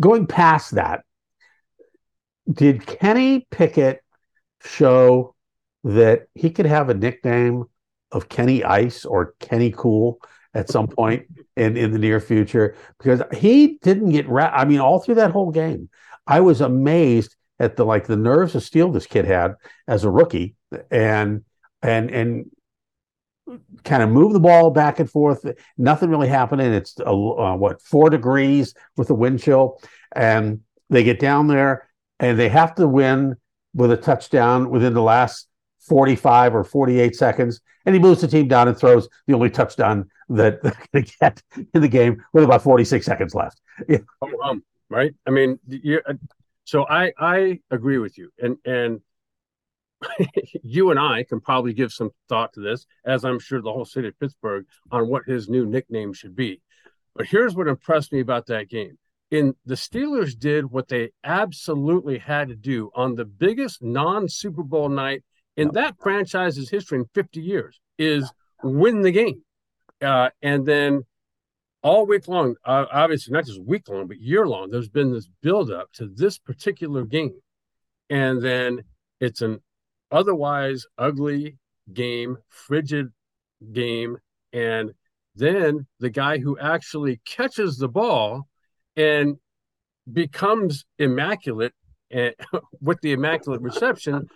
going 0.00 0.26
past 0.26 0.72
that, 0.72 1.02
did 2.50 2.86
Kenny 2.86 3.46
Pickett 3.50 4.00
show 4.64 5.34
that 5.84 6.26
he 6.34 6.50
could 6.50 6.66
have 6.66 6.88
a 6.88 6.94
nickname 6.94 7.64
of 8.10 8.28
Kenny 8.28 8.64
Ice 8.64 9.04
or 9.04 9.34
Kenny 9.38 9.70
Cool 9.70 10.18
at 10.58 10.68
some 10.68 10.88
point 10.88 11.26
in, 11.56 11.76
in 11.76 11.92
the 11.92 11.98
near 11.98 12.20
future? 12.20 12.76
Because 12.98 13.22
he 13.36 13.78
didn't 13.82 14.10
get, 14.10 14.28
ra- 14.28 14.52
I 14.52 14.64
mean, 14.64 14.80
all 14.80 14.98
through 14.98 15.16
that 15.16 15.30
whole 15.30 15.50
game, 15.50 15.88
I 16.26 16.40
was 16.40 16.60
amazed 16.60 17.36
at 17.58 17.76
the 17.76 17.84
like 17.84 18.06
the 18.06 18.16
nerves 18.16 18.54
of 18.54 18.62
steel 18.62 18.90
this 18.92 19.06
kid 19.06 19.24
had 19.24 19.54
as 19.86 20.04
a 20.04 20.10
rookie 20.10 20.54
and 20.90 21.42
and 21.82 22.10
and 22.10 22.50
kind 23.84 24.02
of 24.02 24.10
move 24.10 24.32
the 24.32 24.40
ball 24.40 24.70
back 24.70 25.00
and 25.00 25.10
forth 25.10 25.44
nothing 25.76 26.10
really 26.10 26.28
happening 26.28 26.72
it's 26.72 26.94
uh, 27.00 27.12
what 27.14 27.80
four 27.80 28.10
degrees 28.10 28.74
with 28.96 29.08
the 29.08 29.14
wind 29.14 29.40
chill 29.40 29.80
and 30.14 30.60
they 30.90 31.02
get 31.02 31.18
down 31.18 31.46
there 31.46 31.88
and 32.20 32.38
they 32.38 32.48
have 32.48 32.74
to 32.74 32.86
win 32.86 33.34
with 33.74 33.90
a 33.90 33.96
touchdown 33.96 34.70
within 34.70 34.92
the 34.92 35.02
last 35.02 35.47
45 35.88 36.54
or 36.54 36.64
48 36.64 37.16
seconds 37.16 37.60
and 37.86 37.94
he 37.94 38.00
moves 38.00 38.20
the 38.20 38.28
team 38.28 38.48
down 38.48 38.68
and 38.68 38.76
throws 38.76 39.08
the 39.26 39.34
only 39.34 39.50
touchdown 39.50 40.08
that 40.28 40.62
they're 40.62 40.76
going 40.92 41.04
to 41.04 41.16
get 41.20 41.42
in 41.74 41.80
the 41.80 41.88
game 41.88 42.22
with 42.32 42.44
about 42.44 42.62
46 42.62 43.04
seconds 43.04 43.34
left 43.34 43.60
yeah. 43.88 43.98
oh, 44.22 44.30
um, 44.42 44.62
right 44.90 45.14
i 45.26 45.30
mean 45.30 45.58
you 45.66 46.00
so 46.68 46.84
I 46.86 47.14
I 47.18 47.60
agree 47.70 47.96
with 47.96 48.18
you, 48.18 48.30
and 48.38 48.58
and 48.66 49.00
you 50.62 50.90
and 50.90 51.00
I 51.00 51.22
can 51.22 51.40
probably 51.40 51.72
give 51.72 51.92
some 51.92 52.10
thought 52.28 52.52
to 52.52 52.60
this, 52.60 52.84
as 53.06 53.24
I'm 53.24 53.38
sure 53.38 53.62
the 53.62 53.72
whole 53.72 53.86
city 53.86 54.08
of 54.08 54.20
Pittsburgh, 54.20 54.66
on 54.92 55.08
what 55.08 55.22
his 55.24 55.48
new 55.48 55.64
nickname 55.64 56.12
should 56.12 56.36
be. 56.36 56.60
But 57.16 57.24
here's 57.24 57.54
what 57.56 57.68
impressed 57.68 58.12
me 58.12 58.20
about 58.20 58.48
that 58.48 58.68
game. 58.68 58.98
In 59.30 59.54
the 59.64 59.76
Steelers 59.76 60.38
did 60.38 60.70
what 60.70 60.88
they 60.88 61.12
absolutely 61.24 62.18
had 62.18 62.48
to 62.48 62.54
do 62.54 62.90
on 62.94 63.14
the 63.14 63.24
biggest 63.24 63.82
non-Super 63.82 64.62
Bowl 64.62 64.90
night 64.90 65.24
in 65.58 65.72
that 65.72 65.96
franchise's 66.00 66.70
history 66.70 66.98
in 66.98 67.04
50 67.14 67.40
years 67.40 67.78
is 67.98 68.32
win 68.62 69.02
the 69.02 69.10
game. 69.10 69.42
Uh, 70.00 70.30
and 70.40 70.64
then 70.64 71.02
all 71.82 72.06
week 72.06 72.28
long, 72.28 72.54
uh, 72.64 72.86
obviously 72.92 73.32
not 73.32 73.44
just 73.44 73.62
week 73.62 73.88
long, 73.88 74.06
but 74.06 74.20
year 74.20 74.46
long, 74.46 74.70
there's 74.70 74.88
been 74.88 75.12
this 75.12 75.28
build 75.42 75.70
up 75.70 75.92
to 75.92 76.06
this 76.06 76.38
particular 76.38 77.04
game. 77.04 77.38
And 78.08 78.40
then 78.40 78.84
it's 79.20 79.42
an 79.42 79.60
otherwise 80.10 80.86
ugly 80.96 81.58
game, 81.92 82.38
frigid 82.48 83.08
game 83.72 84.18
and 84.52 84.92
then 85.34 85.86
the 86.00 86.10
guy 86.10 86.38
who 86.38 86.58
actually 86.58 87.20
catches 87.24 87.78
the 87.78 87.88
ball 87.88 88.48
and 88.96 89.36
becomes 90.10 90.84
immaculate 90.98 91.74
and 92.10 92.34
with 92.80 93.00
the 93.02 93.12
immaculate 93.12 93.60
reception 93.60 94.28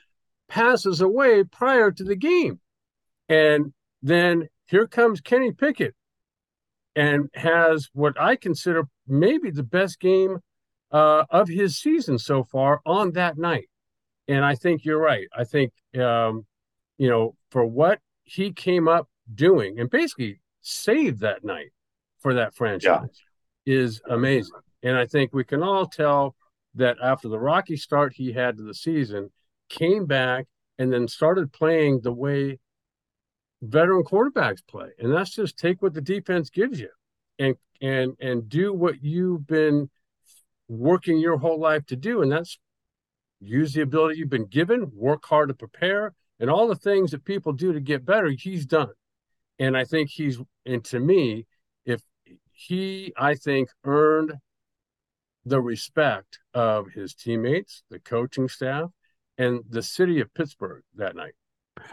passes 0.53 1.01
away 1.01 1.43
prior 1.43 1.91
to 1.91 2.05
the 2.05 2.15
game. 2.15 2.61
And 3.27 3.73
then 4.03 4.49
here 4.67 4.87
comes 4.87 5.23
Kenny 5.23 5.51
Pickett 5.51 5.95
and 6.95 7.31
has 7.33 7.89
what 7.95 8.21
I 8.21 8.37
consider 8.37 8.85
maybe 9.09 9.51
the 9.51 9.63
best 9.63 9.99
game 9.99 10.41
uh, 10.91 11.25
of 11.31 11.49
his 11.49 11.79
season 11.79 12.19
so 12.19 12.45
far 12.45 12.83
on 12.85 13.13
that 13.13 13.39
night. 13.39 13.71
And 14.29 14.45
I 14.45 14.55
think 14.55 14.85
you're 14.85 15.01
right. 15.01 15.27
I 15.35 15.45
think, 15.45 15.73
um, 15.99 16.45
you 16.99 17.09
know, 17.09 17.35
for 17.51 17.65
what 17.65 18.01
he 18.25 18.53
came 18.53 18.89
up 18.89 19.09
doing 19.35 19.81
and 19.81 19.89
basically 19.89 20.39
saved 20.61 21.21
that 21.21 21.43
night 21.45 21.71
for 22.21 22.35
that 22.35 22.55
franchise 22.55 23.23
yeah. 23.65 23.75
is 23.75 24.03
amazing. 24.11 24.61
And 24.83 24.99
I 24.99 25.07
think 25.07 25.33
we 25.33 25.45
can 25.45 25.63
all 25.63 25.87
tell 25.87 26.37
that 26.75 26.99
after 27.03 27.29
the 27.29 27.39
rocky 27.39 27.79
start 27.79 28.13
he 28.15 28.33
had 28.33 28.59
to 28.59 28.63
the 28.63 28.75
season, 28.75 29.31
came 29.73 30.07
back 30.07 30.47
and 30.79 30.93
then 30.93 31.09
started 31.09 31.53
playing 31.53 32.01
the 32.03 32.13
way 32.13 32.59
veteran 33.63 34.05
quarterbacks 34.05 34.67
play. 34.67 34.91
And 34.99 35.13
that's 35.13 35.31
just 35.31 35.57
take 35.57 35.83
what 35.83 35.95
the 35.95 36.01
defense 36.01 36.51
gives 36.51 36.81
you 36.81 36.91
and 37.39 37.57
and 37.81 38.17
and 38.21 38.49
do 38.49 38.73
what 38.73 39.03
you've 39.03 39.47
been 39.47 39.91
working 40.69 41.19
your 41.19 41.39
whole 41.39 41.61
life 41.61 41.87
to 41.87 41.97
do. 41.97 42.23
And 42.23 42.31
that's 42.31 42.59
use 43.41 43.73
the 43.73 43.81
ability 43.83 44.19
you've 44.19 44.29
been 44.29 44.47
given, 44.47 44.91
work 44.95 45.25
hard 45.25 45.49
to 45.49 45.55
prepare, 45.55 46.13
and 46.39 46.49
all 46.49 46.69
the 46.69 46.77
things 46.77 47.11
that 47.11 47.25
people 47.25 47.53
do 47.53 47.73
to 47.73 47.81
get 47.81 48.05
better, 48.05 48.31
he's 48.31 48.67
done. 48.67 48.93
And 49.59 49.77
I 49.77 49.85
think 49.85 50.11
he's 50.11 50.39
and 50.67 50.85
to 50.87 51.01
me, 51.01 51.47
if 51.85 52.03
he 52.53 53.13
I 53.17 53.35
think 53.35 53.69
earned 53.85 54.35
the 55.45 55.61
respect 55.61 56.39
of 56.55 56.91
his 56.91 57.15
teammates, 57.15 57.83
the 57.91 57.99
coaching 57.99 58.49
staff, 58.49 58.91
and 59.43 59.65
the 59.69 59.83
city 59.83 60.21
of 60.21 60.33
Pittsburgh 60.35 60.83
that 60.97 61.17
night. 61.17 61.35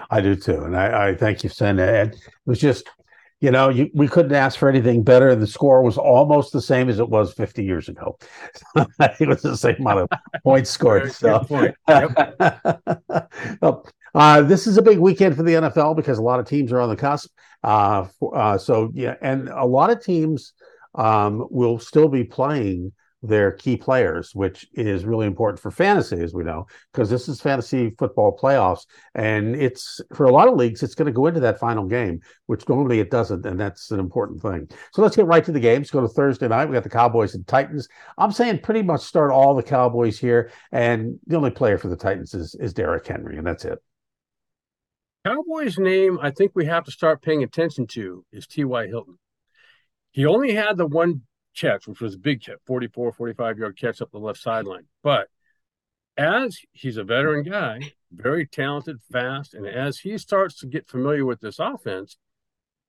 I 0.10 0.22
do 0.22 0.36
too, 0.36 0.64
and 0.64 0.76
I, 0.76 1.10
I 1.10 1.16
thank 1.16 1.44
you 1.44 1.50
saying. 1.50 1.80
It 1.80 2.16
was 2.46 2.60
just, 2.60 2.88
you 3.40 3.50
know, 3.50 3.70
you, 3.70 3.90
we 3.94 4.08
couldn't 4.08 4.34
ask 4.34 4.60
for 4.60 4.70
anything 4.70 5.04
better. 5.04 5.36
The 5.36 5.48
score 5.48 5.82
was 5.82 5.98
almost 5.98 6.54
the 6.54 6.62
same 6.62 6.90
as 6.90 7.00
it 7.00 7.10
was 7.10 7.34
50 7.34 7.64
years 7.64 7.90
ago. 7.90 8.18
it 8.76 9.28
was 9.28 9.42
the 9.42 9.58
same 9.58 9.78
amount 9.80 10.12
of 10.12 10.20
points 10.44 10.70
scored. 10.70 11.12
so, 11.12 11.40
point. 11.40 11.76
Yep. 13.62 13.88
uh, 14.16 14.42
this 14.42 14.68
is 14.68 14.78
a 14.78 14.82
big 14.82 15.00
weekend 15.00 15.36
for 15.36 15.44
the 15.44 15.54
NFL 15.54 15.96
because 15.96 16.18
a 16.18 16.24
lot 16.24 16.40
of 16.40 16.46
teams 16.46 16.72
are 16.72 16.80
on 16.80 16.90
the 16.90 16.96
cusp. 16.96 17.32
Uh, 17.64 18.06
for, 18.20 18.38
uh, 18.38 18.58
so 18.58 18.92
yeah, 18.94 19.16
and 19.22 19.50
a 19.50 19.66
lot 19.66 19.90
of 19.90 20.04
teams 20.04 20.54
um, 20.96 21.48
will 21.50 21.80
still 21.80 22.10
be 22.10 22.24
playing 22.24 22.92
their 23.22 23.52
key 23.52 23.76
players, 23.76 24.34
which 24.34 24.68
is 24.74 25.06
really 25.06 25.28
important 25.28 25.60
for 25.60 25.72
fantasy, 25.72 26.22
as 26.22 26.34
we 26.34 26.44
know, 26.44 26.66
because 26.94 27.10
this 27.10 27.28
is 27.28 27.42
fantasy 27.42 27.94
football 27.98 28.38
playoffs. 28.38 28.86
And 29.16 29.56
it's 29.56 30.00
for 30.14 30.26
a 30.26 30.32
lot 30.32 30.48
of 30.48 30.56
leagues, 30.56 30.84
it's 30.84 30.96
going 30.96 31.08
to 31.08 31.12
go 31.12 31.28
into 31.28 31.42
that 31.42 31.60
final 31.60 31.86
game, 31.86 32.22
which 32.46 32.68
normally 32.70 33.00
it 33.00 33.12
doesn't. 33.12 33.46
And 33.46 33.60
that's 33.60 33.92
an 33.92 34.00
important 34.00 34.42
thing. 34.42 34.70
So 34.94 35.02
let's 35.02 35.16
get 35.16 35.26
right 35.26 35.44
to 35.44 35.52
the 35.52 35.60
games. 35.60 35.92
Go 35.92 36.02
to 36.02 36.08
Thursday 36.08 36.48
night. 36.48 36.68
We 36.68 36.74
got 36.74 36.84
the 36.84 36.90
Cowboys 36.90 37.36
and 37.36 37.46
Titans. 37.46 37.90
I'm 38.18 38.32
saying 38.32 38.60
pretty 38.60 38.84
much 38.84 39.02
start 39.02 39.32
all 39.32 39.54
the 39.54 39.64
Cowboys 39.64 40.18
here. 40.18 40.52
And 40.72 41.20
the 41.28 41.36
only 41.36 41.52
player 41.52 41.78
for 41.78 41.90
the 41.90 41.98
Titans 41.98 42.34
is, 42.34 42.56
is 42.56 42.74
Derrick 42.74 43.06
Henry, 43.06 43.38
and 43.38 43.46
that's 43.46 43.66
it. 43.66 43.80
Cowboys 45.26 45.78
name 45.78 46.18
I 46.22 46.32
think 46.32 46.54
we 46.56 46.66
have 46.66 46.86
to 46.86 46.92
start 46.92 47.22
paying 47.22 47.44
attention 47.44 47.88
to 47.88 48.24
is 48.32 48.48
T.Y. 48.48 48.88
Hilton. 48.88 49.20
He 50.12 50.26
only 50.26 50.54
had 50.54 50.78
the 50.78 50.88
one 50.88 51.22
catch, 51.60 51.88
which 51.88 52.02
was 52.02 52.16
a 52.16 52.20
big 52.20 52.44
catch, 52.44 52.58
44, 52.66 53.12
45 53.12 53.58
yard 53.58 53.78
catch 53.78 54.02
up 54.02 54.12
the 54.12 54.20
left 54.20 54.40
sideline. 54.40 54.86
But 55.04 55.28
as 56.18 56.60
he's 56.72 56.98
a 56.98 57.04
veteran 57.04 57.44
guy, 57.44 57.80
very 58.12 58.46
talented, 58.46 58.98
fast, 59.12 59.54
and 59.54 59.66
as 59.68 60.00
he 60.00 60.18
starts 60.18 60.60
to 60.60 60.68
get 60.68 60.88
familiar 60.88 61.26
with 61.26 61.40
this 61.40 61.60
offense 61.60 62.18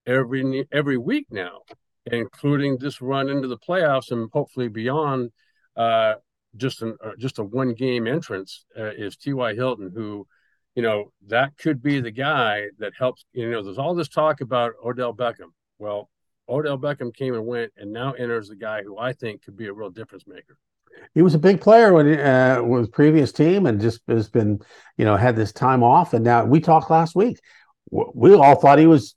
every 0.06 0.66
every 0.72 0.96
week 0.96 1.26
now, 1.30 1.60
including 2.06 2.78
this 2.78 3.00
run 3.00 3.28
into 3.28 3.48
the 3.48 3.58
playoffs 3.58 4.10
and 4.10 4.28
hopefully 4.32 4.68
beyond, 4.68 5.30
uh, 5.76 6.14
just 6.56 6.82
an 6.82 6.96
uh, 7.04 7.12
just 7.18 7.38
a 7.38 7.44
one 7.44 7.74
game 7.74 8.06
entrance 8.06 8.64
uh, 8.78 8.92
is 8.96 9.16
T.Y. 9.16 9.54
Hilton, 9.54 9.92
who, 9.94 10.26
you 10.74 10.82
know, 10.82 11.12
that 11.28 11.56
could 11.56 11.82
be 11.82 12.00
the 12.00 12.10
guy 12.10 12.64
that 12.78 12.92
helps. 12.98 13.24
You 13.32 13.50
know, 13.50 13.62
there's 13.62 13.78
all 13.78 13.94
this 13.94 14.08
talk 14.08 14.40
about 14.40 14.72
Odell 14.84 15.14
Beckham. 15.14 15.52
Well, 15.78 16.10
Odell 16.50 16.78
Beckham 16.78 17.14
came 17.14 17.34
and 17.34 17.46
went, 17.46 17.72
and 17.76 17.92
now 17.92 18.12
enters 18.12 18.48
the 18.48 18.56
guy 18.56 18.82
who 18.82 18.98
I 18.98 19.12
think 19.12 19.44
could 19.44 19.56
be 19.56 19.66
a 19.66 19.72
real 19.72 19.90
difference 19.90 20.26
maker. 20.26 20.56
He 21.14 21.22
was 21.22 21.34
a 21.34 21.38
big 21.38 21.60
player 21.60 21.92
when 21.92 22.18
uh, 22.18 22.62
with 22.62 22.92
previous 22.92 23.32
team, 23.32 23.66
and 23.66 23.80
just 23.80 24.00
has 24.08 24.28
been, 24.28 24.60
you 24.96 25.04
know, 25.04 25.16
had 25.16 25.36
this 25.36 25.52
time 25.52 25.82
off. 25.82 26.14
And 26.14 26.24
now 26.24 26.44
we 26.44 26.60
talked 26.60 26.90
last 26.90 27.14
week. 27.14 27.38
We 27.90 28.34
all 28.34 28.60
thought 28.60 28.78
he 28.78 28.86
was 28.86 29.14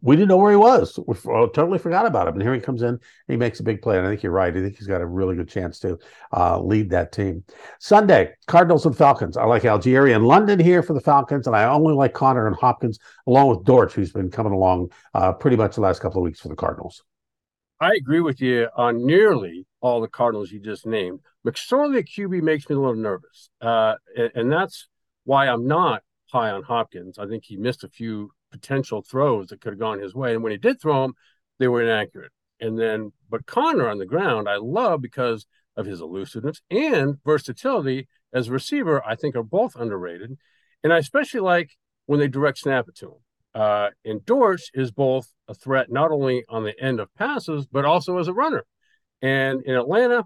we 0.00 0.16
didn't 0.16 0.28
know 0.28 0.38
where 0.38 0.50
he 0.50 0.56
was. 0.56 0.98
We 1.06 1.14
totally 1.14 1.78
forgot 1.78 2.06
about 2.06 2.26
him. 2.26 2.34
And 2.34 2.42
here 2.42 2.54
he 2.54 2.60
comes 2.60 2.80
in. 2.80 2.98
he 3.28 3.36
makes 3.36 3.60
a 3.60 3.62
big 3.62 3.82
play. 3.82 3.98
And 3.98 4.06
I 4.06 4.10
think 4.10 4.22
you're 4.22 4.32
right. 4.32 4.56
I 4.56 4.60
think 4.60 4.78
he's 4.78 4.86
got 4.86 5.02
a 5.02 5.06
really 5.06 5.36
good 5.36 5.48
chance 5.48 5.78
to 5.80 5.98
uh, 6.34 6.58
lead 6.58 6.88
that 6.90 7.12
team. 7.12 7.44
Sunday, 7.80 8.32
Cardinals 8.46 8.86
and 8.86 8.96
Falcons. 8.96 9.36
I 9.36 9.44
like 9.44 9.62
Allgeier 9.64 10.14
and 10.14 10.26
London 10.26 10.58
here 10.58 10.82
for 10.82 10.94
the 10.94 11.00
Falcons. 11.00 11.46
And 11.46 11.54
I 11.54 11.64
only 11.64 11.92
like 11.92 12.14
Conner 12.14 12.46
and 12.46 12.56
Hopkins, 12.56 12.98
along 13.26 13.48
with 13.48 13.64
Dortch, 13.64 13.92
who's 13.92 14.12
been 14.12 14.30
coming 14.30 14.54
along 14.54 14.90
uh, 15.12 15.32
pretty 15.34 15.56
much 15.56 15.74
the 15.74 15.82
last 15.82 16.00
couple 16.00 16.20
of 16.20 16.24
weeks 16.24 16.40
for 16.40 16.48
the 16.48 16.56
Cardinals. 16.56 17.02
I 17.78 17.92
agree 17.94 18.20
with 18.20 18.40
you 18.40 18.68
on 18.74 19.04
nearly 19.04 19.66
all 19.82 20.00
the 20.00 20.08
Cardinals 20.08 20.50
you 20.50 20.60
just 20.60 20.86
named. 20.86 21.20
McSorley 21.46 21.98
at 21.98 22.06
QB 22.06 22.40
makes 22.42 22.70
me 22.70 22.76
a 22.76 22.78
little 22.78 22.94
nervous. 22.94 23.50
Uh, 23.60 23.96
and, 24.16 24.30
and 24.34 24.52
that's 24.52 24.88
why 25.24 25.46
I'm 25.46 25.66
not 25.66 26.02
high 26.32 26.50
on 26.50 26.62
Hopkins. 26.62 27.18
I 27.18 27.26
think 27.26 27.44
he 27.44 27.58
missed 27.58 27.84
a 27.84 27.88
few 27.88 28.30
potential 28.54 29.02
throws 29.02 29.48
that 29.48 29.60
could 29.60 29.72
have 29.72 29.80
gone 29.80 29.98
his 29.98 30.14
way. 30.14 30.32
And 30.32 30.42
when 30.44 30.52
he 30.52 30.58
did 30.58 30.80
throw 30.80 31.02
them, 31.02 31.14
they 31.58 31.66
were 31.66 31.82
inaccurate. 31.82 32.30
And 32.60 32.78
then, 32.78 33.12
but 33.28 33.46
Conner 33.46 33.88
on 33.88 33.98
the 33.98 34.06
ground, 34.06 34.48
I 34.48 34.56
love 34.56 35.02
because 35.02 35.44
of 35.76 35.86
his 35.86 36.00
elusiveness 36.00 36.62
and 36.70 37.16
versatility 37.24 38.06
as 38.32 38.46
a 38.46 38.52
receiver. 38.52 39.04
I 39.04 39.16
think 39.16 39.34
are 39.34 39.42
both 39.42 39.74
underrated, 39.74 40.38
and 40.84 40.92
I 40.92 40.98
especially 40.98 41.40
like 41.40 41.70
when 42.06 42.20
they 42.20 42.28
direct 42.28 42.58
snap 42.58 42.88
it 42.88 42.94
to 42.96 43.06
him. 43.06 43.20
Uh, 43.54 43.88
and 44.04 44.24
Dortch 44.24 44.70
is 44.72 44.92
both 44.92 45.32
a 45.48 45.54
threat 45.54 45.90
not 45.90 46.12
only 46.12 46.44
on 46.48 46.64
the 46.64 46.78
end 46.80 47.00
of 47.00 47.14
passes 47.14 47.66
but 47.66 47.84
also 47.84 48.18
as 48.18 48.28
a 48.28 48.32
runner. 48.32 48.64
And 49.20 49.62
in 49.62 49.74
Atlanta, 49.74 50.24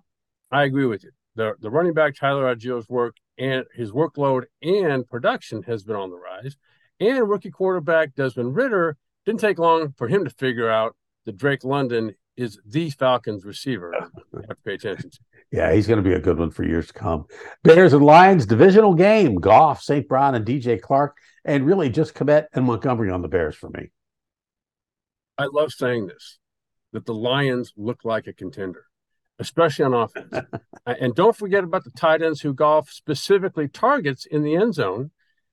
I 0.50 0.64
agree 0.64 0.86
with 0.86 1.02
you. 1.04 1.12
The 1.34 1.54
the 1.60 1.70
running 1.70 1.94
back 1.94 2.14
Tyler 2.14 2.44
Allgeier's 2.44 2.88
work 2.88 3.16
and 3.38 3.64
his 3.74 3.90
workload 3.90 4.44
and 4.62 5.06
production 5.06 5.62
has 5.62 5.82
been 5.84 5.96
on 5.96 6.10
the 6.10 6.16
rise. 6.16 6.56
And 7.00 7.28
rookie 7.28 7.50
quarterback 7.50 8.14
Desmond 8.14 8.56
Ridder, 8.56 8.96
didn't 9.24 9.40
take 9.40 9.58
long 9.58 9.94
for 9.96 10.08
him 10.08 10.24
to 10.24 10.30
figure 10.30 10.70
out 10.70 10.96
that 11.26 11.36
Drake 11.36 11.64
London 11.64 12.14
is 12.36 12.58
the 12.64 12.90
Falcons 12.90 13.44
receiver. 13.44 13.92
You 14.32 14.40
have 14.48 14.56
to 14.56 14.62
pay 14.64 14.74
attention 14.74 15.10
to. 15.10 15.18
Yeah, 15.52 15.72
he's 15.72 15.86
going 15.86 16.02
to 16.02 16.08
be 16.08 16.14
a 16.14 16.20
good 16.20 16.38
one 16.38 16.50
for 16.50 16.64
years 16.64 16.86
to 16.88 16.92
come. 16.92 17.26
Bears 17.62 17.92
and 17.92 18.04
Lions 18.04 18.46
divisional 18.46 18.94
game. 18.94 19.36
Goff, 19.36 19.82
St. 19.82 20.06
Brown, 20.08 20.34
and 20.34 20.46
DJ 20.46 20.80
Chark, 20.80 21.10
and 21.44 21.66
really 21.66 21.88
just 21.88 22.14
Kmet 22.14 22.46
and 22.52 22.64
Montgomery 22.64 23.10
on 23.10 23.22
the 23.22 23.28
Bears 23.28 23.56
for 23.56 23.70
me. 23.70 23.90
I 25.36 25.46
love 25.52 25.72
saying 25.72 26.06
this 26.06 26.38
that 26.92 27.06
the 27.06 27.14
Lions 27.14 27.72
look 27.76 28.04
like 28.04 28.26
a 28.26 28.32
contender, 28.32 28.86
especially 29.38 29.84
on 29.84 29.94
offense. 29.94 30.46
and 30.86 31.14
don't 31.14 31.36
forget 31.36 31.64
about 31.64 31.84
the 31.84 31.90
tight 31.90 32.22
ends 32.22 32.40
who 32.40 32.54
Goff 32.54 32.88
specifically 32.90 33.68
targets 33.68 34.26
in 34.26 34.42
the 34.42 34.56
end 34.56 34.74
zone 34.74 35.10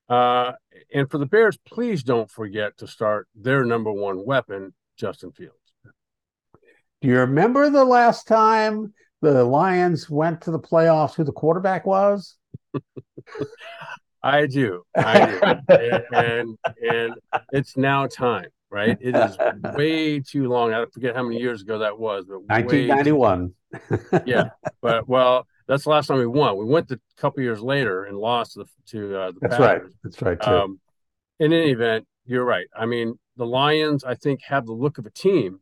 uh, 0.10 0.52
and 0.94 1.10
for 1.10 1.18
the 1.18 1.26
Bears, 1.26 1.58
please 1.66 2.04
don't 2.04 2.30
forget 2.30 2.78
to 2.78 2.88
start 2.88 3.28
their 3.36 3.66
number 3.66 3.92
one 3.92 4.26
weapon, 4.26 4.74
Justin 4.98 5.32
Fields. 5.32 5.56
Do 7.02 7.08
you 7.08 7.20
remember 7.20 7.70
the 7.70 7.86
last 7.86 8.28
time 8.28 8.94
the 9.22 9.44
Lions 9.44 10.10
went 10.10 10.42
to 10.42 10.52
the 10.52 10.60
playoffs? 10.60 11.16
Who 11.16 11.24
the 11.24 11.32
quarterback 11.32 11.86
was? 11.86 12.38
I 14.24 14.48
do. 14.48 14.84
I 14.96 15.60
do. 15.68 15.76
and, 15.76 16.04
and, 16.14 16.58
and 16.92 17.14
it's 17.52 17.78
now 17.78 18.08
time, 18.08 18.48
right? 18.72 18.98
It 19.00 19.16
is 19.16 19.38
way 19.76 20.20
too 20.20 20.50
long. 20.50 20.74
I 20.74 20.86
forget 20.92 21.16
how 21.16 21.24
many 21.24 21.40
years 21.40 21.62
ago 21.62 21.80
that 21.80 22.00
was, 22.00 22.26
but 22.28 22.42
1991. 22.48 23.54
yeah, 24.26 24.50
but 24.82 25.08
well, 25.08 25.46
that's 25.68 25.84
the 25.84 25.90
last 25.90 26.08
time 26.08 26.20
we 26.20 26.28
won. 26.28 26.58
We 26.58 26.66
went 26.66 26.92
a 26.92 27.00
couple 27.18 27.44
years 27.44 27.62
later 27.62 28.06
and 28.06 28.18
lost 28.18 28.54
to 28.54 28.60
the, 28.60 28.66
to 28.88 29.18
uh, 29.18 29.32
the 29.32 29.40
That's 29.42 29.58
Packers. 29.58 29.82
right. 29.84 29.92
That's 30.04 30.22
right 30.22 30.42
too. 30.42 30.50
Um, 30.50 30.80
in 31.40 31.54
any 31.54 31.72
event, 31.72 32.06
you're 32.26 32.46
right. 32.46 32.68
I 32.78 32.86
mean, 32.86 33.20
the 33.38 33.46
Lions, 33.46 34.04
I 34.04 34.16
think, 34.16 34.42
have 34.44 34.66
the 34.66 34.74
look 34.74 34.98
of 34.98 35.06
a 35.06 35.10
team 35.10 35.60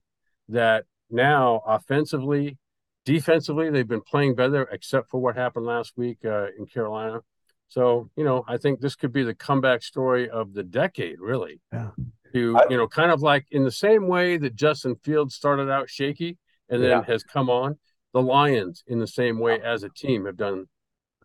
that 0.49 0.85
now 1.09 1.61
offensively, 1.65 2.57
defensively, 3.05 3.69
they've 3.69 3.87
been 3.87 4.01
playing 4.01 4.35
better, 4.35 4.63
except 4.71 5.09
for 5.09 5.19
what 5.19 5.35
happened 5.35 5.65
last 5.65 5.93
week 5.97 6.19
uh, 6.25 6.47
in 6.57 6.65
Carolina. 6.65 7.21
So, 7.69 8.09
you 8.15 8.23
know, 8.23 8.43
I 8.47 8.57
think 8.57 8.81
this 8.81 8.95
could 8.95 9.11
be 9.11 9.23
the 9.23 9.33
comeback 9.33 9.81
story 9.81 10.29
of 10.29 10.53
the 10.53 10.63
decade, 10.63 11.19
really. 11.19 11.59
Yeah. 11.71 11.89
to 12.33 12.59
you 12.69 12.77
know 12.77 12.87
kind 12.87 13.11
of 13.11 13.21
like 13.21 13.45
in 13.51 13.63
the 13.63 13.71
same 13.71 14.07
way 14.07 14.37
that 14.37 14.55
Justin 14.55 14.95
Fields 14.95 15.35
started 15.35 15.69
out 15.69 15.89
shaky 15.89 16.37
and 16.69 16.83
then 16.83 16.89
yeah. 16.89 17.03
has 17.05 17.23
come 17.23 17.49
on. 17.49 17.77
The 18.13 18.21
Lions, 18.21 18.83
in 18.87 18.99
the 18.99 19.07
same 19.07 19.39
way 19.39 19.59
as 19.61 19.83
a 19.83 19.89
team, 19.89 20.25
have 20.25 20.37
done 20.37 20.67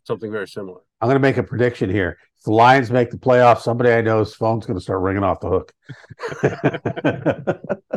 something 0.04 0.32
very 0.32 0.48
similar. 0.48 0.80
I'm 1.00 1.06
going 1.06 1.16
to 1.16 1.20
make 1.20 1.36
a 1.36 1.42
prediction 1.42 1.90
here. 1.90 2.18
If 2.38 2.44
the 2.44 2.52
Lions 2.52 2.90
make 2.90 3.10
the 3.10 3.18
playoffs, 3.18 3.60
somebody 3.60 3.90
I 3.90 4.00
know's 4.00 4.34
phone's 4.34 4.64
going 4.64 4.78
to 4.78 4.82
start 4.82 5.02
ringing 5.02 5.22
off 5.22 5.40
the 5.40 5.48
hook. 5.48 5.72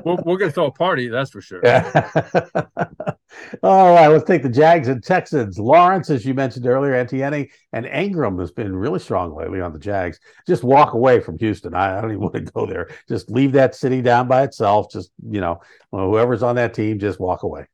we're, 0.05 0.17
we're 0.25 0.37
going 0.37 0.49
to 0.49 0.51
throw 0.51 0.65
a 0.65 0.71
party, 0.71 1.07
that's 1.07 1.31
for 1.31 1.41
sure. 1.41 1.65
All 3.63 3.93
right, 3.93 4.07
let's 4.07 4.25
take 4.25 4.43
the 4.43 4.49
Jags 4.49 4.87
and 4.87 5.01
Texans. 5.03 5.57
Lawrence, 5.57 6.09
as 6.09 6.25
you 6.25 6.33
mentioned 6.33 6.67
earlier, 6.67 6.93
Etienne 6.93 7.47
and 7.71 7.85
Engram 7.85 8.39
has 8.39 8.51
been 8.51 8.75
really 8.75 8.99
strong 8.99 9.33
lately 9.33 9.61
on 9.61 9.73
the 9.73 9.79
Jags. 9.79 10.19
Just 10.47 10.63
walk 10.63 10.93
away 10.93 11.21
from 11.21 11.37
Houston. 11.39 11.73
I, 11.73 11.97
I 11.97 12.01
don't 12.01 12.11
even 12.11 12.21
want 12.23 12.35
to 12.35 12.41
go 12.41 12.65
there. 12.65 12.89
Just 13.07 13.31
leave 13.31 13.53
that 13.53 13.73
city 13.73 14.01
down 14.01 14.27
by 14.27 14.43
itself. 14.43 14.91
Just 14.91 15.11
you 15.29 15.39
know, 15.39 15.61
whoever's 15.91 16.43
on 16.43 16.55
that 16.57 16.73
team, 16.73 16.99
just 16.99 17.19
walk 17.19 17.43
away. 17.43 17.67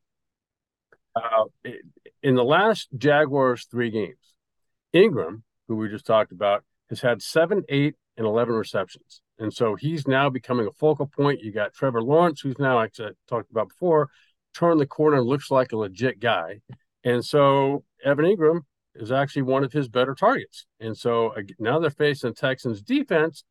Uh, 1.18 1.72
in 2.22 2.36
the 2.36 2.44
last 2.44 2.90
Jaguars 2.98 3.66
three 3.70 3.92
games, 3.92 4.34
Engram, 4.94 5.42
who 5.68 5.76
we 5.76 5.90
just 5.90 6.06
talked 6.06 6.32
about, 6.32 6.64
has 6.90 7.02
had 7.02 7.22
seven, 7.22 7.64
eight, 7.70 7.96
and 8.18 8.26
eleven 8.26 8.56
receptions, 8.56 9.22
and 9.40 9.54
so 9.54 9.76
he's 9.76 10.08
now 10.08 10.30
becoming 10.30 10.68
a 10.68 10.72
focal 10.72 11.08
point. 11.08 11.42
You 11.42 11.52
got 11.52 11.74
Trevor 11.74 12.02
Lawrence, 12.02 12.42
who's 12.42 12.60
now, 12.60 12.76
like 12.76 12.94
I 13.00 13.10
talked 13.28 13.52
about 13.52 13.70
before, 13.70 14.10
turned 14.54 14.80
the 14.80 14.88
corner 14.88 15.18
and 15.18 15.28
looks 15.28 15.52
like 15.52 15.72
a 15.72 15.78
legit 15.78 16.20
guy. 16.20 16.62
And 17.04 17.24
so 17.24 17.84
Evan 18.04 18.26
Engram 18.26 18.62
is 18.96 19.12
actually 19.12 19.44
one 19.44 19.64
of 19.64 19.72
his 19.72 19.88
better 19.88 20.16
targets. 20.16 20.66
And 20.80 20.98
so 20.98 21.34
now 21.60 21.80
they're 21.80 21.92
facing 21.92 22.34
Texans 22.34 22.82
defense, 22.82 23.44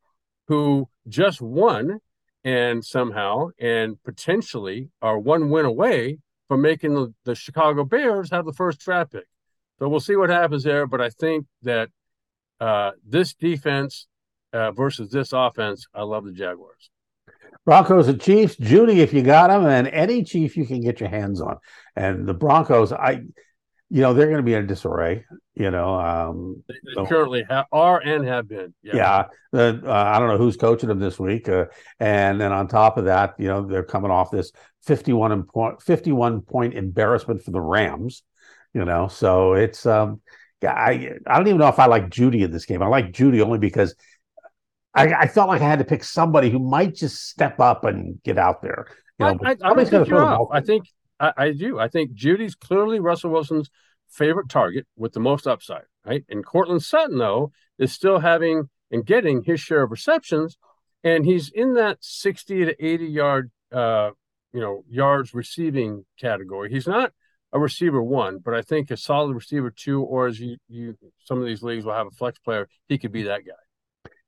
who 0.47 0.89
just 1.07 1.41
won 1.41 1.99
and 2.43 2.83
somehow 2.83 3.49
and 3.59 4.01
potentially 4.03 4.89
are 5.01 5.17
one 5.17 5.49
win 5.49 5.65
away 5.65 6.19
from 6.47 6.61
making 6.61 6.93
the, 6.93 7.13
the 7.25 7.35
Chicago 7.35 7.83
Bears 7.83 8.31
have 8.31 8.45
the 8.45 8.53
first 8.53 8.79
draft 8.79 9.11
pick. 9.11 9.27
So 9.79 9.87
we'll 9.87 9.99
see 9.99 10.15
what 10.15 10.29
happens 10.29 10.63
there. 10.63 10.87
But 10.87 11.01
I 11.01 11.09
think 11.09 11.45
that 11.63 11.89
uh, 12.59 12.91
this 13.05 13.33
defense 13.33 14.07
uh, 14.53 14.71
versus 14.71 15.11
this 15.11 15.33
offense, 15.33 15.85
I 15.93 16.03
love 16.03 16.25
the 16.25 16.31
Jaguars. 16.31 16.89
Broncos 17.65 18.07
and 18.07 18.21
Chiefs, 18.21 18.55
Jeudy, 18.55 18.97
if 18.99 19.13
you 19.13 19.21
got 19.21 19.47
them, 19.47 19.65
and 19.65 19.87
any 19.89 20.23
Chief 20.23 20.55
you 20.55 20.65
can 20.65 20.79
get 20.79 21.01
your 21.01 21.09
hands 21.09 21.41
on. 21.41 21.57
And 21.95 22.25
the 22.25 22.33
Broncos, 22.33 22.93
I, 22.93 23.21
you 23.89 24.01
know, 24.01 24.13
they're 24.13 24.27
going 24.27 24.37
to 24.37 24.43
be 24.43 24.53
in 24.53 24.67
disarray. 24.67 25.25
You 25.59 25.71
know, 25.71 25.95
um, 25.95 26.63
they, 26.67 26.75
they 26.85 26.93
so, 26.93 27.07
currently 27.07 27.43
ha- 27.49 27.65
are 27.71 27.99
and 27.99 28.27
have 28.27 28.47
been. 28.47 28.75
Yeah, 28.83 29.25
yeah 29.53 29.59
uh, 29.59 29.79
I 29.87 30.19
don't 30.19 30.27
know 30.27 30.37
who's 30.37 30.55
coaching 30.55 30.87
them 30.87 30.99
this 30.99 31.19
week, 31.19 31.49
uh, 31.49 31.65
and 31.99 32.39
then 32.39 32.51
on 32.51 32.67
top 32.67 32.97
of 32.97 33.05
that, 33.05 33.33
you 33.39 33.47
know, 33.47 33.65
they're 33.65 33.81
coming 33.81 34.11
off 34.11 34.29
this 34.29 34.51
fifty-one 34.83 35.43
point 35.43 35.81
fifty-one 35.81 36.41
point 36.41 36.75
embarrassment 36.75 37.41
for 37.41 37.49
the 37.49 37.59
Rams. 37.59 38.21
You 38.75 38.85
know, 38.85 39.07
so 39.07 39.53
it's 39.53 39.87
um, 39.87 40.21
I 40.61 41.13
I 41.25 41.37
don't 41.37 41.47
even 41.47 41.57
know 41.57 41.69
if 41.69 41.79
I 41.79 41.87
like 41.87 42.11
Jeudy 42.11 42.43
in 42.43 42.51
this 42.51 42.65
game. 42.65 42.83
I 42.83 42.87
like 42.87 43.11
Jeudy 43.11 43.41
only 43.41 43.57
because 43.57 43.95
I, 44.93 45.13
I, 45.13 45.27
felt 45.27 45.47
like 45.47 45.61
I 45.61 45.69
had 45.69 45.79
to 45.79 45.85
pick 45.85 46.03
somebody 46.03 46.51
who 46.51 46.59
might 46.59 46.93
just 46.93 47.29
step 47.29 47.59
up 47.59 47.83
and 47.83 48.21
get 48.23 48.37
out 48.37 48.61
there. 48.61 48.87
You 49.19 49.25
know, 49.25 49.39
I, 49.43 49.55
I, 49.63 49.71
I 49.71 49.85
think 49.85 50.07
you're 50.07 50.23
off. 50.23 50.49
I 50.51 50.61
think 50.61 50.85
I, 51.19 51.33
I, 51.35 51.51
do. 51.51 51.79
I 51.79 51.87
think 51.87 52.13
Jeudy's 52.13 52.53
clearly 52.53 52.99
Russell 52.99 53.31
Wilson's 53.31 53.71
favorite 54.09 54.49
target 54.49 54.87
with 54.95 55.13
the 55.13 55.19
most 55.19 55.47
upside, 55.47 55.83
right? 56.05 56.23
And 56.29 56.45
Courtland 56.45 56.83
Sutton, 56.83 57.17
though, 57.17 57.51
is 57.77 57.91
still 57.91 58.19
having 58.19 58.69
and 58.91 59.05
getting 59.05 59.43
his 59.43 59.59
share 59.59 59.83
of 59.83 59.91
receptions, 59.91 60.57
and 61.03 61.25
he's 61.25 61.49
in 61.49 61.73
that 61.75 61.97
60 62.01 62.65
to 62.65 62.85
80 62.85 63.05
yard, 63.05 63.51
uh, 63.71 64.11
you 64.53 64.61
know, 64.61 64.83
yards 64.89 65.33
receiving 65.33 66.05
category. 66.19 66.71
He's 66.71 66.87
not 66.87 67.11
a 67.53 67.59
receiver 67.59 68.01
one, 68.01 68.39
but 68.39 68.53
I 68.53 68.61
think 68.61 68.91
a 68.91 68.97
solid 68.97 69.33
receiver 69.33 69.71
two, 69.71 70.01
or 70.01 70.27
as 70.27 70.39
you, 70.39 70.57
you 70.67 70.97
some 71.19 71.39
of 71.39 71.45
these 71.45 71.63
leagues 71.63 71.85
will 71.85 71.93
have 71.93 72.07
a 72.07 72.11
flex 72.11 72.39
player, 72.39 72.67
he 72.87 72.97
could 72.97 73.11
be 73.11 73.23
that 73.23 73.45
guy. 73.45 73.53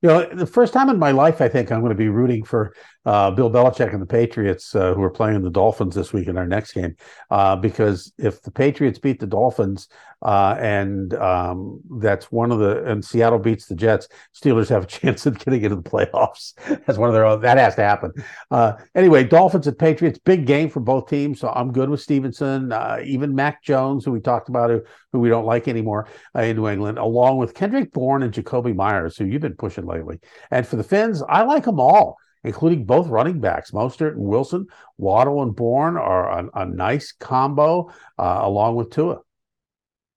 You 0.02 0.08
know, 0.08 0.30
the 0.34 0.46
first 0.46 0.72
time 0.72 0.88
in 0.90 0.98
my 0.98 1.12
life, 1.12 1.42
I 1.42 1.50
think 1.50 1.72
I'm 1.72 1.82
going 1.82 1.92
to 1.92 1.96
be 1.96 2.08
rooting 2.08 2.46
for 2.46 2.74
uh, 3.06 3.32
Bill 3.32 3.50
Belichick 3.50 3.92
and 3.92 4.02
the 4.02 4.06
Patriots, 4.06 4.74
uh, 4.74 4.94
who 4.94 5.04
are 5.04 5.10
playing 5.10 5.42
the 5.42 5.50
Dolphins 5.50 5.94
this 5.94 6.14
week 6.14 6.30
in 6.30 6.38
our 6.38 6.48
next 6.48 6.72
game. 6.72 6.96
Uh, 7.30 7.58
because 7.58 8.14
if 8.18 8.42
the 8.42 8.52
Patriots 8.52 8.98
beat 8.98 9.20
the 9.20 9.28
Dolphins, 9.28 9.90
uh, 10.22 10.56
and 10.60 11.14
um, 11.14 11.80
that's 12.00 12.32
one 12.32 12.52
of 12.52 12.60
the, 12.60 12.84
and 12.86 13.04
Seattle 13.04 13.40
beats 13.40 13.68
the 13.68 13.76
Jets, 13.76 14.08
Steelers 14.36 14.68
have 14.70 14.84
a 14.84 14.88
chance 15.00 15.26
of 15.26 15.40
getting 15.40 15.64
into 15.64 15.78
the 15.78 15.82
playoffs. 15.82 16.54
That's 16.86 16.98
one 16.98 17.10
of 17.10 17.14
their 17.14 17.26
own. 17.26 17.42
That 17.42 17.58
has 17.58 17.76
to 17.76 17.84
happen. 17.84 18.12
Uh, 18.52 18.74
anyway, 18.96 19.24
Dolphins 19.24 19.68
and 19.68 19.78
Patriots, 19.78 20.20
big 20.20 20.46
game 20.46 20.70
for 20.70 20.82
both 20.82 21.10
teams. 21.10 21.40
So 21.40 21.50
I'm 21.50 21.72
good 21.72 21.90
with 21.90 22.02
Stevenson, 22.02 22.72
uh, 22.72 23.00
even 23.04 23.34
Mac 23.36 23.64
Jones, 23.64 24.04
who 24.04 24.12
we 24.12 24.20
talked 24.20 24.50
about, 24.50 24.70
who, 24.70 24.82
who 25.14 25.20
we 25.20 25.30
don't 25.30 25.46
like 25.46 25.68
anymore 25.68 26.08
in 26.36 26.56
New 26.56 26.68
England, 26.68 26.98
along 26.98 27.38
with 27.38 27.54
Kendrick 27.54 27.92
Bourne 27.94 28.24
and 28.24 28.34
Jakobi 28.34 28.76
Meyers, 28.76 29.18
who 29.18 29.26
you've 29.26 29.42
been 29.42 29.56
pushing 29.56 29.86
lately. 29.86 30.20
And 30.52 30.68
for 30.68 30.76
the 30.76 30.84
Fins, 30.84 31.24
I 31.28 31.44
like 31.44 31.64
them 31.64 31.80
all, 31.80 32.18
including 32.44 32.86
both 32.86 33.08
running 33.08 33.40
backs, 33.40 33.72
Mostert 33.72 34.12
and 34.14 34.26
Wilson. 34.26 34.68
Waddle 34.98 35.42
and 35.44 35.56
Bourne 35.56 35.96
are 35.96 36.40
a, 36.40 36.50
a 36.56 36.66
nice 36.66 37.14
combo, 37.14 37.90
uh, 38.18 38.40
along 38.42 38.76
with 38.76 38.90
Tua. 38.90 39.20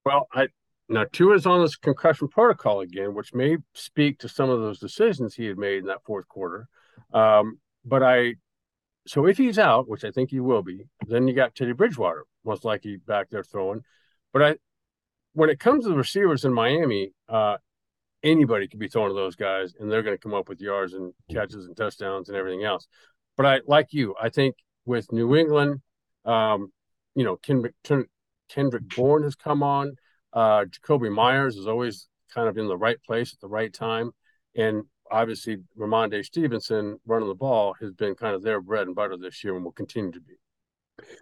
Well, 0.04 0.26
I 0.32 0.48
now 0.88 1.04
Tua's 1.10 1.46
on 1.46 1.62
this 1.62 1.76
concussion 1.76 2.28
protocol 2.28 2.80
again, 2.80 3.14
which 3.14 3.32
may 3.32 3.56
speak 3.74 4.18
to 4.18 4.28
some 4.28 4.50
of 4.50 4.60
those 4.60 4.78
decisions 4.78 5.34
he 5.34 5.46
had 5.46 5.58
made 5.58 5.78
in 5.78 5.86
that 5.86 6.04
fourth 6.04 6.28
quarter. 6.28 6.68
Um, 7.12 7.58
but 7.84 8.02
I, 8.02 8.34
so 9.06 9.26
if 9.26 9.38
he's 9.38 9.58
out, 9.58 9.88
which 9.88 10.04
I 10.04 10.10
think 10.10 10.30
he 10.30 10.40
will 10.40 10.62
be, 10.62 10.84
then 11.06 11.26
you 11.26 11.34
got 11.34 11.54
Teddy 11.54 11.72
Bridgewater 11.72 12.26
most 12.44 12.64
likely 12.64 12.96
back 12.96 13.30
there 13.30 13.42
throwing. 13.42 13.82
But 14.32 14.42
I, 14.42 14.56
when 15.32 15.50
it 15.50 15.60
comes 15.60 15.84
to 15.84 15.90
the 15.90 15.96
receivers 15.96 16.44
in 16.44 16.52
Miami, 16.52 17.12
uh, 17.28 17.56
anybody 18.22 18.68
could 18.68 18.80
be 18.80 18.88
throwing 18.88 19.10
to 19.10 19.14
those 19.14 19.36
guys, 19.36 19.74
and 19.78 19.90
they're 19.90 20.02
going 20.02 20.16
to 20.16 20.22
come 20.22 20.34
up 20.34 20.48
with 20.48 20.60
yards 20.60 20.94
and 20.94 21.12
catches 21.30 21.66
and 21.66 21.76
touchdowns 21.76 22.28
and 22.28 22.36
everything 22.36 22.64
else. 22.64 22.86
But 23.36 23.46
I, 23.46 23.60
like 23.66 23.88
you, 23.92 24.14
I 24.20 24.28
think 24.28 24.56
with 24.84 25.10
New 25.12 25.34
England, 25.36 25.80
um, 26.24 26.72
you 27.14 27.24
know, 27.24 27.36
can, 27.36 27.62
Kendrick, 27.84 28.10
Kendrick 28.54 28.84
Bourne 28.94 29.22
has 29.22 29.34
come 29.34 29.62
on. 29.62 29.96
Uh, 30.32 30.64
Jakobi 30.64 31.12
Meyers 31.12 31.56
is 31.56 31.66
always 31.66 32.08
kind 32.34 32.48
of 32.48 32.56
in 32.56 32.68
the 32.68 32.76
right 32.76 33.02
place 33.02 33.32
at 33.32 33.40
the 33.40 33.48
right 33.48 33.72
time, 33.72 34.10
and 34.56 34.84
obviously 35.10 35.58
Rhamondre 35.78 36.24
Stevenson 36.24 36.98
running 37.06 37.28
the 37.28 37.34
ball 37.34 37.74
has 37.80 37.92
been 37.92 38.14
kind 38.14 38.34
of 38.34 38.42
their 38.42 38.60
bread 38.60 38.86
and 38.86 38.96
butter 38.96 39.16
this 39.16 39.44
year, 39.44 39.54
and 39.54 39.64
will 39.64 39.72
continue 39.72 40.12
to 40.12 40.20
be. 40.20 40.34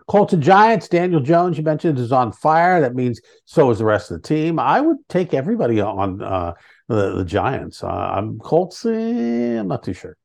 Colts 0.08 0.32
and 0.32 0.42
Giants, 0.42 0.88
Daniel 0.88 1.20
Jones, 1.20 1.56
you 1.56 1.64
mentioned, 1.64 1.98
is 1.98 2.12
on 2.12 2.32
fire. 2.32 2.80
That 2.80 2.94
means 2.94 3.20
so 3.44 3.70
is 3.70 3.78
the 3.78 3.84
rest 3.84 4.10
of 4.10 4.20
the 4.20 4.28
team. 4.28 4.58
I 4.58 4.80
would 4.80 4.98
take 5.08 5.32
everybody 5.32 5.80
on 5.80 6.22
uh, 6.22 6.54
the, 6.88 7.16
the 7.16 7.24
Giants. 7.24 7.82
Uh, 7.82 7.88
I'm 7.88 8.38
Colts, 8.38 8.84
eh, 8.84 9.58
I'm 9.58 9.68
not 9.68 9.82
too 9.82 9.92
sure. 9.92 10.16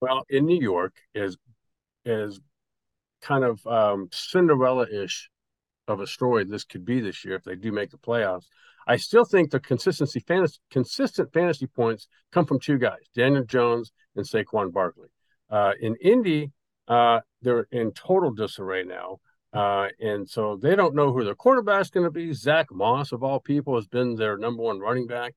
Well, 0.00 0.24
in 0.28 0.46
New 0.46 0.60
York 0.60 0.94
is 1.14 1.36
is 2.04 2.40
kind 3.22 3.44
of 3.44 3.66
um, 3.66 4.08
Cinderella-ish 4.12 5.30
of 5.88 6.00
a 6.00 6.06
story 6.06 6.44
this 6.44 6.64
could 6.64 6.84
be 6.84 7.00
this 7.00 7.24
year 7.24 7.36
if 7.36 7.44
they 7.44 7.54
do 7.54 7.72
make 7.72 7.90
the 7.90 7.98
playoffs. 7.98 8.46
I 8.86 8.96
still 8.96 9.24
think 9.24 9.50
the 9.50 9.60
consistency 9.60 10.20
fantasy, 10.20 10.58
consistent 10.70 11.32
fantasy 11.32 11.66
points 11.66 12.08
come 12.32 12.46
from 12.46 12.60
two 12.60 12.78
guys, 12.78 13.00
Daniel 13.14 13.44
Jones 13.44 13.92
and 14.14 14.26
Saquon 14.26 14.72
Barkley. 14.72 15.08
Uh, 15.50 15.72
in 15.80 15.96
Indy, 15.96 16.52
uh, 16.88 17.20
they're 17.42 17.66
in 17.70 17.92
total 17.92 18.32
disarray 18.32 18.84
now. 18.84 19.20
Uh, 19.52 19.88
and 20.00 20.28
so 20.28 20.56
they 20.56 20.74
don't 20.74 20.96
know 20.96 21.12
who 21.12 21.22
their 21.22 21.36
quarterback's 21.36 21.88
going 21.88 22.04
to 22.04 22.10
be. 22.10 22.32
Zach 22.32 22.66
Moss, 22.72 23.12
of 23.12 23.22
all 23.22 23.38
people, 23.38 23.76
has 23.76 23.86
been 23.86 24.16
their 24.16 24.36
number 24.36 24.62
one 24.62 24.80
running 24.80 25.06
back. 25.06 25.34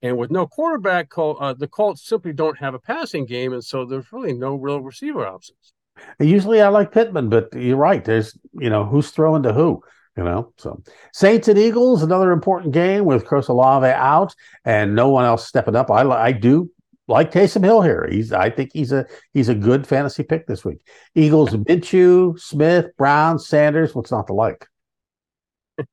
And 0.00 0.16
with 0.16 0.30
no 0.30 0.46
quarterback, 0.46 1.08
uh, 1.18 1.52
the 1.52 1.68
Colts 1.68 2.06
simply 2.06 2.32
don't 2.32 2.58
have 2.58 2.74
a 2.74 2.78
passing 2.78 3.26
game. 3.26 3.52
And 3.52 3.62
so 3.62 3.84
there's 3.84 4.10
really 4.12 4.32
no 4.32 4.54
real 4.54 4.80
receiver 4.80 5.26
options. 5.26 5.74
Usually 6.18 6.60
I 6.60 6.68
like 6.68 6.92
Pittman, 6.92 7.28
but 7.28 7.52
you're 7.54 7.76
right. 7.76 8.04
There's, 8.04 8.36
you 8.52 8.70
know, 8.70 8.84
who's 8.84 9.10
throwing 9.10 9.42
to 9.44 9.52
who, 9.52 9.82
you 10.16 10.24
know? 10.24 10.52
So 10.56 10.82
Saints 11.12 11.48
and 11.48 11.58
Eagles, 11.58 12.02
another 12.02 12.32
important 12.32 12.72
game 12.72 13.04
with 13.04 13.24
Chris 13.24 13.48
Olave 13.48 13.86
out 13.86 14.34
and 14.64 14.94
no 14.94 15.10
one 15.10 15.24
else 15.24 15.46
stepping 15.46 15.76
up. 15.76 15.90
I, 15.90 16.02
I 16.02 16.32
do 16.32 16.70
like 17.08 17.32
Taysom 17.32 17.64
Hill 17.64 17.82
here. 17.82 18.06
He's 18.10 18.32
I 18.32 18.50
think 18.50 18.70
he's 18.74 18.92
a 18.92 19.06
he's 19.32 19.48
a 19.48 19.54
good 19.54 19.86
fantasy 19.86 20.22
pick 20.22 20.46
this 20.46 20.64
week. 20.64 20.80
Eagles, 21.14 21.50
Minshew, 21.50 22.38
Smith, 22.38 22.86
Brown, 22.96 23.38
Sanders. 23.38 23.94
What's 23.94 24.10
not 24.10 24.26
to 24.26 24.34
like? 24.34 24.66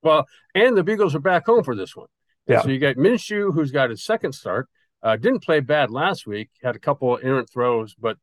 Well, 0.01 0.25
and 0.53 0.75
the 0.75 0.83
Beagles 0.83 1.15
are 1.15 1.19
back 1.19 1.45
home 1.45 1.63
for 1.63 1.75
this 1.75 1.95
one. 1.95 2.07
Yeah. 2.47 2.61
So 2.61 2.69
you 2.69 2.79
got 2.79 2.95
Minshew, 2.95 3.53
who's 3.53 3.71
got 3.71 3.89
his 3.89 4.03
second 4.03 4.33
start. 4.33 4.67
Uh, 5.01 5.15
didn't 5.15 5.43
play 5.43 5.59
bad 5.59 5.91
last 5.91 6.25
week. 6.25 6.49
Had 6.63 6.75
a 6.75 6.79
couple 6.79 7.15
of 7.15 7.23
errant 7.23 7.49
throws, 7.49 7.93
but 7.93 8.17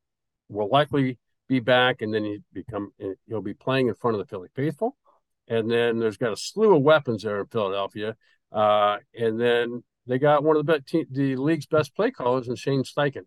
will 0.49 0.69
likely 0.69 1.19
be 1.53 1.61
back. 1.61 2.03
And 2.03 2.13
then 2.13 2.25
he 2.25 2.39
become 2.53 2.93
he'll 3.29 3.43
be 3.43 3.55
playing 3.55 3.89
in 3.89 3.95
front 3.95 4.17
of 4.17 4.19
the 4.19 4.27
Philly 4.27 4.49
faithful. 4.55 4.97
And 5.49 5.71
then 5.71 5.99
there's 5.99 6.17
got 6.17 6.33
a 6.33 6.37
slew 6.37 6.77
of 6.77 6.83
weapons 6.83 7.23
there 7.23 7.41
in 7.41 7.47
Philadelphia. 7.47 8.17
Uh, 8.51 8.99
and 9.19 9.41
then 9.41 9.83
they 10.07 10.19
got 10.19 10.45
one 10.45 10.57
of 10.57 10.67
the, 10.67 10.73
best, 10.73 10.95
the 11.11 11.37
league's 11.37 11.67
best 11.67 11.95
play 11.95 12.11
callers 12.11 12.49
in 12.49 12.57
Shane 12.57 12.85
Steichen. 12.85 13.27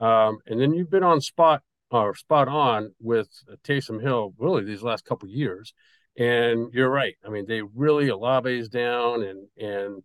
Um, 0.00 0.38
and 0.46 0.60
then 0.60 0.72
you've 0.72 0.90
been 0.90 1.04
on 1.04 1.20
spot 1.20 1.62
or 1.90 2.14
spot 2.14 2.48
on 2.48 2.94
with 3.00 3.28
Taysom 3.64 4.00
Hill 4.00 4.34
really 4.38 4.64
these 4.64 4.82
last 4.82 5.04
couple 5.04 5.28
years. 5.28 5.74
And 6.18 6.72
you're 6.72 6.90
right. 6.90 7.16
I 7.24 7.30
mean, 7.30 7.46
they 7.46 7.62
really 7.62 8.08
Olave's 8.08 8.68
down, 8.68 9.22
and 9.22 9.46
and 9.56 10.02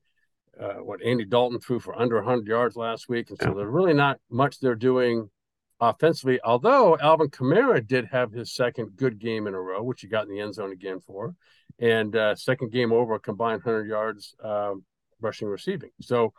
uh, 0.60 0.76
what 0.76 1.04
Andy 1.04 1.26
Dalton 1.26 1.60
threw 1.60 1.80
for 1.80 2.00
under 2.00 2.16
100 2.18 2.48
yards 2.48 2.76
last 2.76 3.10
week, 3.10 3.30
and 3.30 3.40
so 3.42 3.50
yeah. 3.50 3.54
there's 3.56 3.74
really 3.74 3.94
not 3.94 4.20
much 4.30 4.60
they're 4.60 4.76
doing 4.76 5.30
offensively. 5.80 6.40
Although 6.44 6.98
Alvin 7.00 7.30
Kamara 7.30 7.86
did 7.86 8.06
have 8.06 8.32
his 8.32 8.54
second 8.54 8.96
good 8.96 9.20
game 9.20 9.48
in 9.48 9.54
a 9.54 9.62
row, 9.62 9.84
which 9.84 10.02
he 10.02 10.08
got 10.08 10.28
in 10.28 10.34
the 10.34 10.42
end 10.42 10.54
zone 10.54 10.72
again 10.72 11.00
for, 11.00 11.36
and 11.80 12.16
uh, 12.16 12.36
second 12.36 12.72
game 12.72 12.92
over 12.92 13.20
combined 13.20 13.62
100 13.64 13.88
yards 13.88 14.36
uh, 14.44 14.74
rushing 15.20 15.48
receiving. 15.48 15.92
So 16.02 16.34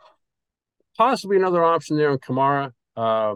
possibly 0.97 1.37
another 1.37 1.63
option 1.63 1.97
there 1.97 2.11
in 2.11 2.17
Kamara, 2.17 2.71
uh, 2.95 3.35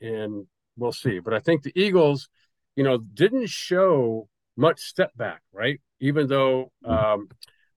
and 0.00 0.46
we'll 0.76 0.92
see. 0.92 1.18
But 1.18 1.34
I 1.34 1.40
think 1.40 1.62
the 1.62 1.72
Eagles, 1.74 2.28
you 2.76 2.84
know, 2.84 2.98
didn't 2.98 3.48
show 3.48 4.28
much 4.56 4.80
step 4.80 5.14
back, 5.16 5.42
right? 5.52 5.80
Even 6.00 6.26
though 6.26 6.72
um, 6.84 7.28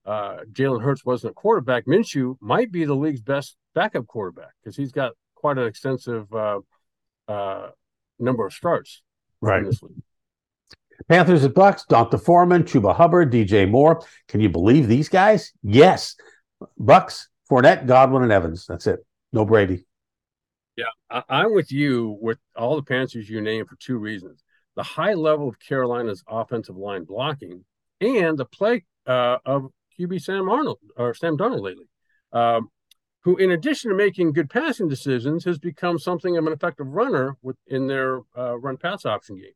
uh, 0.05 0.37
Jalen 0.51 0.81
Hurts 0.81 1.05
wasn't 1.05 1.31
a 1.31 1.33
quarterback, 1.35 1.85
Minshew 1.85 2.37
might 2.39 2.71
be 2.71 2.85
the 2.85 2.95
league's 2.95 3.21
best 3.21 3.57
backup 3.73 4.07
quarterback 4.07 4.51
because 4.61 4.77
he's 4.77 4.91
got 4.91 5.13
quite 5.35 5.57
an 5.57 5.67
extensive 5.67 6.33
uh, 7.27 7.69
number 8.19 8.45
of 8.45 8.53
starts. 8.53 9.01
Right. 9.41 9.65
Panthers 11.09 11.43
at 11.43 11.53
Bucks, 11.53 11.85
D'Onta 11.89 12.17
Foreman, 12.19 12.63
Chuba 12.63 12.95
Hubbard, 12.95 13.31
DJ 13.31 13.69
Moore. 13.69 14.01
Can 14.27 14.39
you 14.39 14.49
believe 14.49 14.87
these 14.87 15.09
guys? 15.09 15.51
Yes. 15.61 16.15
Bucks, 16.77 17.29
Fournette, 17.49 17.85
Godwin, 17.85 18.23
and 18.23 18.31
Evans. 18.31 18.65
That's 18.65 18.87
it. 18.87 19.05
No 19.33 19.45
Brady. 19.45 19.85
Yeah, 20.77 20.85
I, 21.09 21.43
am 21.45 21.53
with 21.53 21.71
you 21.71 22.17
with 22.19 22.37
all 22.55 22.75
the 22.75 22.83
Panthers 22.83 23.29
you 23.29 23.41
named 23.41 23.69
for 23.69 23.77
two 23.77 23.97
reasons: 23.97 24.43
the 24.75 24.83
high 24.83 25.13
level 25.13 25.47
of 25.47 25.59
Carolina's 25.59 26.23
offensive 26.27 26.75
line 26.75 27.05
blocking, 27.05 27.63
and 28.01 28.37
the 28.37 28.45
play 28.45 28.83
uh, 29.07 29.37
of 29.45 29.71
QB 29.97 30.21
Sam 30.21 30.49
Arnold 30.49 30.79
or 30.97 31.13
Sam 31.13 31.37
Darnold 31.37 31.61
lately. 31.61 31.85
Um, 32.33 32.69
who, 33.25 33.35
in 33.37 33.51
addition 33.51 33.89
to 33.89 33.97
making 33.97 34.31
good 34.33 34.51
passing 34.51 34.87
decisions, 34.87 35.43
has 35.45 35.57
become 35.57 35.97
something 35.97 36.37
of 36.37 36.45
an 36.45 36.53
effective 36.53 36.85
runner 36.87 37.35
in 37.65 37.87
their 37.87 38.19
uh, 38.37 38.55
run 38.59 38.77
pass 38.77 39.03
option 39.03 39.35
game. 39.35 39.51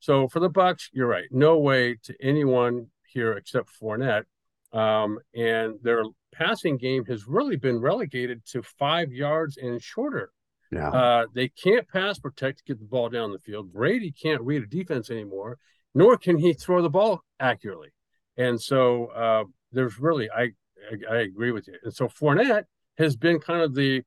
So 0.00 0.28
for 0.28 0.38
the 0.38 0.50
Bucks, 0.50 0.90
you're 0.92 1.08
right. 1.08 1.24
No 1.30 1.58
way 1.58 1.96
to 2.04 2.14
anyone 2.20 2.88
here 3.06 3.32
except 3.32 3.70
Fournette. 3.80 4.24
Um, 4.70 5.18
and 5.34 5.76
their 5.82 6.02
passing 6.34 6.76
game 6.76 7.06
has 7.06 7.26
really 7.26 7.56
been 7.56 7.80
relegated 7.80 8.44
to 8.52 8.62
five 8.62 9.10
yards 9.10 9.56
and 9.56 9.82
shorter. 9.82 10.30
Yeah. 10.70 10.90
Uh, 10.90 11.26
they 11.32 11.48
can't 11.48 11.88
pass 11.88 12.18
protect 12.18 12.58
to 12.58 12.64
get 12.64 12.78
the 12.78 12.84
ball 12.84 13.08
down 13.08 13.32
the 13.32 13.38
field. 13.38 13.72
Brady 13.72 14.12
can't 14.12 14.42
read 14.42 14.62
a 14.62 14.66
defense 14.66 15.08
anymore, 15.10 15.56
nor 15.94 16.18
can 16.18 16.36
he 16.36 16.52
throw 16.52 16.82
the 16.82 16.90
ball 16.90 17.22
accurately. 17.40 17.88
And 18.36 18.60
so 18.60 19.06
uh, 19.06 19.44
there's 19.72 19.98
really, 19.98 20.28
I, 20.30 20.50
I, 20.92 21.14
I 21.14 21.16
agree 21.20 21.52
with 21.52 21.66
you. 21.66 21.76
And 21.82 21.94
so 21.94 22.08
Fournette 22.08 22.64
has 22.98 23.16
been 23.16 23.38
kind 23.38 23.62
of 23.62 23.74
the 23.74 24.02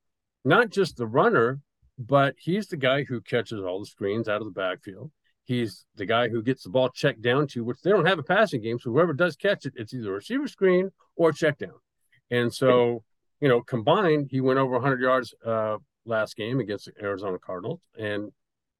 not 0.45 0.69
just 0.69 0.97
the 0.97 1.07
runner, 1.07 1.59
but 1.97 2.35
he's 2.37 2.67
the 2.67 2.77
guy 2.77 3.03
who 3.03 3.21
catches 3.21 3.61
all 3.61 3.79
the 3.79 3.85
screens 3.85 4.29
out 4.29 4.41
of 4.41 4.45
the 4.45 4.59
backfield. 4.59 5.11
He's 5.43 5.85
the 5.95 6.05
guy 6.05 6.29
who 6.29 6.43
gets 6.43 6.63
the 6.63 6.69
ball 6.69 6.89
checked 6.89 7.21
down 7.21 7.47
to, 7.47 7.63
which 7.63 7.81
they 7.81 7.89
don't 7.89 8.05
have 8.05 8.19
a 8.19 8.23
passing 8.23 8.61
game. 8.61 8.79
So 8.79 8.91
whoever 8.91 9.13
does 9.13 9.35
catch 9.35 9.65
it, 9.65 9.73
it's 9.75 9.93
either 9.93 10.11
a 10.11 10.13
receiver 10.13 10.47
screen 10.47 10.91
or 11.15 11.29
a 11.29 11.33
check 11.33 11.57
down. 11.57 11.73
And 12.29 12.53
so, 12.53 13.03
you 13.41 13.49
know, 13.49 13.61
combined, 13.61 14.27
he 14.29 14.41
went 14.41 14.59
over 14.59 14.73
100 14.73 15.01
yards 15.01 15.33
uh, 15.45 15.77
last 16.05 16.35
game 16.35 16.59
against 16.59 16.85
the 16.85 16.93
Arizona 17.03 17.39
Cardinals. 17.39 17.81
And 17.97 18.31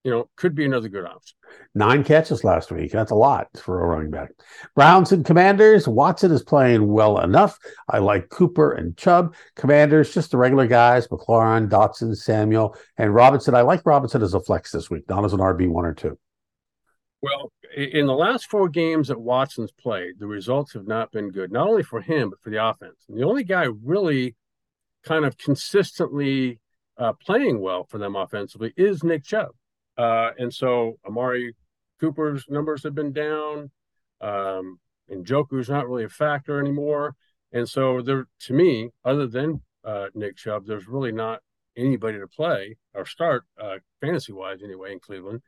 you 0.03 0.11
know, 0.11 0.29
could 0.37 0.55
be 0.55 0.65
another 0.65 0.87
good 0.87 1.05
option. 1.05 1.35
Nine 1.75 2.03
catches 2.03 2.43
last 2.43 2.71
week. 2.71 2.91
That's 2.91 3.11
a 3.11 3.15
lot 3.15 3.47
for 3.57 3.81
a 3.81 3.87
running 3.87 4.11
back. 4.11 4.31
Browns 4.75 5.11
and 5.11 5.25
Commanders. 5.25 5.87
Watson 5.87 6.31
is 6.31 6.41
playing 6.41 6.87
well 6.87 7.19
enough. 7.19 7.57
I 7.89 7.99
like 7.99 8.29
Cooper 8.29 8.71
and 8.71 8.95
Chubb. 8.95 9.35
Commanders, 9.55 10.13
just 10.13 10.31
the 10.31 10.37
regular 10.37 10.67
guys 10.67 11.07
McLaurin, 11.07 11.69
Dotson, 11.69 12.15
Samuel, 12.15 12.75
and 12.97 13.13
Robinson. 13.13 13.55
I 13.55 13.61
like 13.61 13.85
Robinson 13.85 14.21
as 14.21 14.33
a 14.33 14.39
flex 14.39 14.71
this 14.71 14.89
week, 14.89 15.03
not 15.09 15.25
as 15.25 15.33
an 15.33 15.39
RB1 15.39 15.73
or 15.73 15.93
two. 15.93 16.17
Well, 17.21 17.51
in 17.75 18.07
the 18.07 18.13
last 18.13 18.49
four 18.49 18.69
games 18.69 19.09
that 19.09 19.19
Watson's 19.19 19.73
played, 19.73 20.19
the 20.19 20.27
results 20.27 20.73
have 20.73 20.87
not 20.87 21.11
been 21.11 21.31
good, 21.31 21.51
not 21.51 21.67
only 21.67 21.83
for 21.83 21.99
him, 21.99 22.29
but 22.29 22.41
for 22.41 22.49
the 22.49 22.65
offense. 22.65 23.05
And 23.09 23.17
the 23.17 23.25
only 23.25 23.43
guy 23.43 23.67
really 23.83 24.35
kind 25.03 25.25
of 25.25 25.37
consistently 25.37 26.59
uh, 26.97 27.13
playing 27.13 27.59
well 27.59 27.85
for 27.89 27.97
them 27.97 28.15
offensively 28.15 28.73
is 28.77 29.03
Nick 29.03 29.25
Chubb. 29.25 29.49
Uh, 29.99 30.31
and 30.37 30.53
so 30.53 30.97
Amari 31.05 31.53
Cooper's 31.99 32.45
numbers 32.47 32.83
have 32.83 32.95
been 32.95 33.11
down. 33.11 33.69
Um, 34.21 34.79
and 35.09 35.25
Njoku's 35.25 35.69
not 35.69 35.87
really 35.87 36.05
a 36.05 36.09
factor 36.09 36.59
anymore. 36.59 37.15
And 37.51 37.67
so 37.67 38.01
there, 38.01 38.25
to 38.41 38.53
me, 38.53 38.89
other 39.03 39.27
than 39.27 39.61
uh, 39.83 40.07
Nick 40.13 40.37
Chubb, 40.37 40.65
there's 40.65 40.87
really 40.87 41.11
not 41.11 41.41
anybody 41.75 42.17
to 42.19 42.27
play 42.27 42.77
or 42.93 43.05
start 43.05 43.43
uh, 43.61 43.77
fantasy 43.99 44.31
wise 44.31 44.63
anyway 44.63 44.93
in 44.93 44.99
Cleveland. 44.99 45.41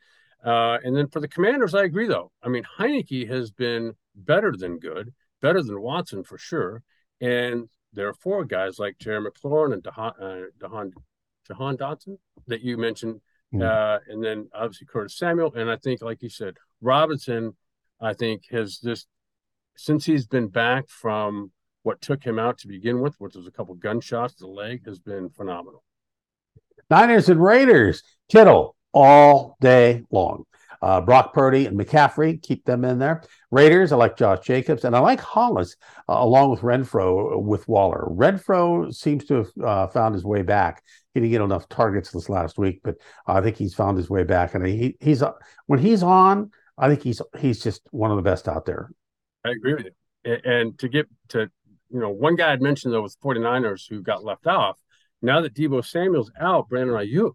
Uh, 0.43 0.77
and 0.83 0.95
then 0.95 1.07
for 1.07 1.19
the 1.19 1.27
Commanders, 1.27 1.75
I 1.75 1.83
agree 1.83 2.07
though. 2.07 2.31
I 2.43 2.49
mean, 2.49 2.63
Heinicke 2.77 3.29
has 3.29 3.51
been 3.51 3.93
better 4.15 4.53
than 4.57 4.79
good, 4.79 5.13
better 5.41 5.61
than 5.61 5.81
Watson 5.81 6.23
for 6.23 6.37
sure. 6.37 6.83
And 7.21 7.69
there 7.93 8.07
are 8.07 8.13
four 8.13 8.43
guys 8.45 8.79
like 8.79 8.97
Terry 8.97 9.23
McLaurin 9.23 9.73
and 9.73 9.83
Jahan, 9.83 10.13
uh, 10.19 10.41
Jahan, 10.59 11.77
Dotson 11.77 12.17
that 12.47 12.61
you 12.61 12.77
mentioned 12.77 13.21
Mm. 13.53 13.63
Uh, 13.63 13.99
and 14.07 14.23
then 14.23 14.49
obviously 14.53 14.87
Curtis 14.87 15.17
Samuel. 15.17 15.53
And 15.55 15.69
I 15.69 15.75
think, 15.75 16.01
like 16.01 16.21
you 16.21 16.29
said, 16.29 16.55
Robinson, 16.81 17.55
I 17.99 18.13
think, 18.13 18.43
has 18.51 18.77
just, 18.77 19.07
since 19.75 20.05
he's 20.05 20.27
been 20.27 20.47
back 20.47 20.87
from 20.87 21.51
what 21.83 22.01
took 22.01 22.23
him 22.23 22.39
out 22.39 22.57
to 22.59 22.67
begin 22.67 23.01
with, 23.01 23.15
which 23.19 23.35
was 23.35 23.47
a 23.47 23.51
couple 23.51 23.73
gunshots 23.75 24.35
to 24.35 24.45
the 24.45 24.51
leg, 24.51 24.85
has 24.85 24.99
been 24.99 25.29
phenomenal. 25.29 25.83
Niners 26.89 27.29
and 27.29 27.41
Raiders, 27.43 28.03
Kittle 28.29 28.75
all 28.93 29.57
day 29.61 30.03
long. 30.11 30.45
Uh, 30.81 30.99
Brock 30.99 31.33
Purdy 31.33 31.67
and 31.67 31.79
McCaffrey, 31.79 32.41
keep 32.41 32.65
them 32.65 32.83
in 32.83 32.97
there. 32.97 33.21
Raiders, 33.51 33.91
I 33.91 33.97
like 33.97 34.17
Josh 34.17 34.45
Jacobs, 34.45 34.83
and 34.83 34.95
I 34.95 34.99
like 34.99 35.19
Hollins 35.19 35.75
uh, 36.09 36.13
along 36.17 36.49
with 36.49 36.61
Renfrow 36.61 37.41
with 37.41 37.67
Waller. 37.67 38.07
Renfrow 38.09 38.93
seems 38.93 39.25
to 39.25 39.35
have 39.35 39.51
uh, 39.63 39.87
found 39.87 40.15
his 40.15 40.23
way 40.23 40.41
back. 40.41 40.83
He 41.13 41.19
didn't 41.19 41.31
get 41.31 41.41
enough 41.41 41.69
targets 41.69 42.11
this 42.11 42.29
last 42.29 42.57
week, 42.57 42.81
but 42.83 42.95
I 43.27 43.41
think 43.41 43.57
he's 43.57 43.75
found 43.75 43.97
his 43.97 44.09
way 44.09 44.23
back. 44.23 44.55
And 44.55 44.65
he, 44.65 44.97
he's 44.99 45.23
when 45.67 45.79
he's 45.79 46.01
on, 46.01 46.51
I 46.77 46.87
think 46.87 47.03
he's 47.03 47.21
he's 47.37 47.61
just 47.61 47.81
one 47.91 48.09
of 48.09 48.17
the 48.17 48.23
best 48.23 48.47
out 48.47 48.65
there. 48.65 48.89
I 49.45 49.51
agree 49.51 49.75
with 49.75 49.85
you. 49.85 50.37
And 50.45 50.77
to 50.79 50.87
get 50.87 51.07
to 51.29 51.51
you 51.91 51.99
know, 51.99 52.09
one 52.09 52.35
guy 52.35 52.53
I'd 52.53 52.61
mentioned 52.61 52.93
though 52.93 53.01
was 53.01 53.17
49ers 53.17 53.87
who 53.87 54.01
got 54.01 54.23
left 54.23 54.47
off. 54.47 54.79
Now 55.21 55.41
that 55.41 55.53
Deebo 55.53 55.85
Samuel's 55.85 56.31
out, 56.39 56.69
Brandon 56.69 56.95
Aiyuk, 56.95 57.33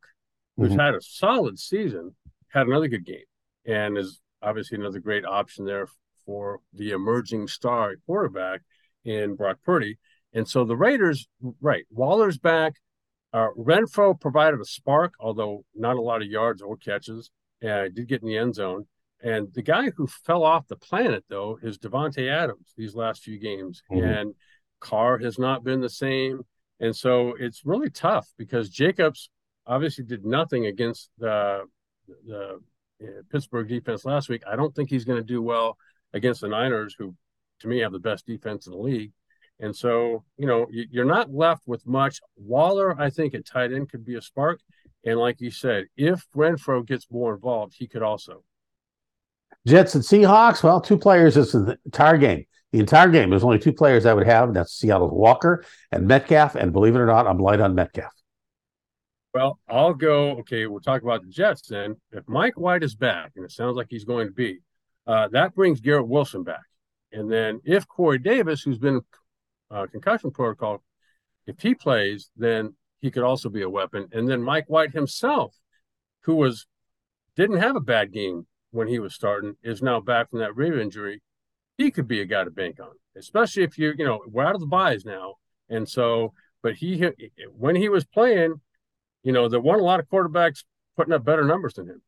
who's 0.57 0.71
mm-hmm. 0.71 0.81
had 0.81 0.95
a 0.95 1.01
solid 1.01 1.59
season, 1.59 2.17
had 2.49 2.67
another 2.67 2.89
good 2.89 3.05
game 3.05 3.25
and 3.67 3.99
is 3.99 4.21
obviously 4.43 4.79
another 4.79 5.01
great 5.01 5.25
option 5.25 5.65
there 5.65 5.89
for 6.25 6.61
the 6.73 6.91
emerging 6.91 7.49
star 7.49 7.95
quarterback 8.07 8.63
in 9.05 9.37
Brock 9.37 9.59
Purdy. 9.65 9.99
And 10.33 10.49
so 10.49 10.65
the 10.65 10.77
Raiders, 10.77 11.29
right, 11.61 11.87
Waller's 11.91 12.39
back. 12.39 12.75
Uh, 13.33 13.49
Renfrow 13.59 14.19
provided 14.19 14.61
a 14.61 14.65
spark, 14.65 15.15
although 15.21 15.65
not 15.75 15.97
a 15.97 16.01
lot 16.01 16.23
of 16.23 16.29
yards 16.29 16.63
or 16.63 16.77
catches. 16.77 17.31
Uh, 17.63 17.89
did 17.93 18.09
get 18.09 18.23
in 18.23 18.29
the 18.29 18.37
end 18.37 18.55
zone. 18.55 18.87
And 19.23 19.49
the 19.55 19.63
guy 19.63 19.91
who 19.97 20.07
fell 20.07 20.45
off 20.45 20.69
the 20.69 20.77
planet, 20.77 21.25
though, 21.29 21.59
is 21.63 21.79
Davante 21.79 22.31
Adams 22.31 22.75
these 22.77 22.95
last 22.95 23.23
few 23.23 23.39
games. 23.39 23.83
Mm-hmm. 23.91 24.07
And 24.07 24.35
Carr 24.81 25.19
has 25.19 25.39
not 25.39 25.65
been 25.65 25.81
the 25.81 25.89
same. 25.89 26.43
And 26.81 26.95
so 26.95 27.35
it's 27.39 27.63
really 27.65 27.89
tough 27.89 28.29
because 28.37 28.69
Jacobs 28.69 29.31
obviously 29.67 30.05
did 30.05 30.25
nothing 30.25 30.67
against 30.67 31.11
the, 31.19 31.63
the 32.27 32.61
Uh, 33.03 33.23
Pittsburgh 33.31 33.69
defense 33.69 34.05
last 34.05 34.29
week. 34.29 34.43
I 34.51 34.57
don't 34.57 34.75
think 34.75 34.91
he's 34.91 35.05
going 35.05 35.19
to 35.21 35.25
do 35.25 35.43
well 35.43 35.77
against 36.13 36.41
the 36.41 36.49
Niners, 36.49 36.95
who 36.99 37.15
to 37.61 37.69
me 37.69 37.79
have 37.81 37.93
the 37.93 37.99
best 37.99 38.27
defense 38.27 38.67
in 38.67 38.73
the 38.73 38.79
league. 38.79 39.13
And 39.59 39.75
so, 39.75 40.25
you 40.37 40.47
know, 40.47 40.67
you're 40.71 41.07
not 41.07 41.33
left 41.33 41.63
with 41.67 41.87
much. 41.87 42.21
Waller, 42.37 42.99
I 43.01 43.09
think, 43.09 43.35
at 43.35 43.47
tight 43.47 43.73
end 43.73 43.91
could 43.91 44.05
be 44.05 44.17
a 44.17 44.23
spark. 44.23 44.61
And 45.05 45.19
like 45.19 45.41
you 45.41 45.51
said, 45.51 45.87
if 45.97 46.27
Renfrow 46.35 46.85
gets 46.87 47.07
more 47.11 47.35
involved, 47.35 47.75
he 47.77 47.87
could 47.87 48.03
also. 48.03 48.43
Jets 49.67 49.95
and 49.95 50.05
Seahawks. 50.05 50.63
Well, 50.63 50.81
two 50.81 50.99
players 50.99 51.35
this 51.35 51.55
is 51.55 51.65
the 51.65 51.79
entire 51.87 52.19
game. 52.19 52.45
The 52.73 52.81
entire 52.81 53.09
game. 53.09 53.31
There's 53.31 53.45
only 53.45 53.59
two 53.59 53.73
players 53.73 54.05
I 54.05 54.13
would 54.13 54.27
have. 54.27 54.53
that's 54.53 54.73
Seattle's 54.73 55.13
Walker 55.13 55.65
and 55.91 56.07
Metcalf. 56.07 56.55
And 56.55 56.73
believe 56.73 56.95
it 56.95 56.99
or 56.99 57.07
not, 57.07 57.27
I'm 57.27 57.39
light 57.39 57.61
on 57.61 57.75
Metcalf. 57.75 58.13
Well, 59.37 59.61
I'll 59.69 59.93
go. 59.93 60.39
Okay, 60.39 60.67
we'll 60.67 60.81
talk 60.81 61.03
about 61.03 61.21
the 61.21 61.29
Jets 61.29 61.69
then. 61.69 61.97
If 62.11 62.27
Mike 62.27 62.59
White 62.59 62.83
is 62.83 62.95
back, 62.95 63.33
and 63.37 63.45
it 63.45 63.53
sounds 63.53 63.77
like 63.77 63.89
he's 63.91 64.07
going 64.07 64.29
to 64.29 64.33
be, 64.33 64.61
uh, 65.07 65.29
that 65.29 65.55
brings 65.55 65.83
Garrett 65.83 66.09
Wilson 66.09 66.43
back. 66.43 66.65
And 67.13 67.31
then 67.31 67.61
if 67.63 67.87
Corey 67.87 68.19
Davis, 68.19 68.63
who's 68.63 68.79
been 68.79 69.03
uh, 69.71 69.89
concussion 69.93 70.31
protocol, 70.31 70.83
if 71.47 71.61
he 71.61 71.75
plays, 71.75 72.31
then 72.35 72.77
he 73.03 73.11
could 73.11 73.25
also 73.25 73.51
be 73.51 73.61
a 73.61 73.69
weapon. 73.69 74.09
And 74.11 74.27
then 74.27 74.43
Mike 74.43 74.71
White 74.71 74.93
himself 74.93 75.55
who 76.23 76.37
was 76.37 76.67
didn't 77.37 77.59
have 77.59 77.77
a 77.77 77.81
bad 77.81 78.15
game 78.15 78.47
when 78.71 78.89
he 78.89 78.99
was 78.99 79.15
starting, 79.15 79.57
is 79.63 79.83
now 79.83 80.01
back 80.01 80.31
from 80.31 80.39
that 80.39 80.57
rib 80.57 80.79
injury. 80.79 81.21
He 81.77 81.91
could 81.91 82.09
be 82.09 82.23
a 82.23 82.25
guy 82.25 82.45
to 82.45 82.51
bank 82.51 82.81
on, 82.81 82.93
especially 83.15 83.65
if 83.65 83.77
you 83.77 83.93
you 83.99 84.07
know 84.07 84.23
we're 84.29 84.47
out 84.47 84.55
of 84.55 84.63
the 84.63 84.67
buys 84.67 85.05
now, 85.05 85.35
and 85.69 85.87
so. 85.87 86.33
But 86.63 86.77
he 86.77 87.05
when 87.55 87.77
he 87.77 87.91
was 87.91 88.07
playing, 88.07 88.63
you 89.27 89.33
know, 89.33 89.49
there 89.49 89.61
weren't 89.61 89.81
a 89.81 89.85
lot 89.85 89.99
of 89.99 90.09
quarterbacks 90.09 90.63
putting 90.97 91.13
up 91.13 91.25
better 91.25 91.45
numbers 91.45 91.75
than 91.75 91.89
him. 91.89 92.01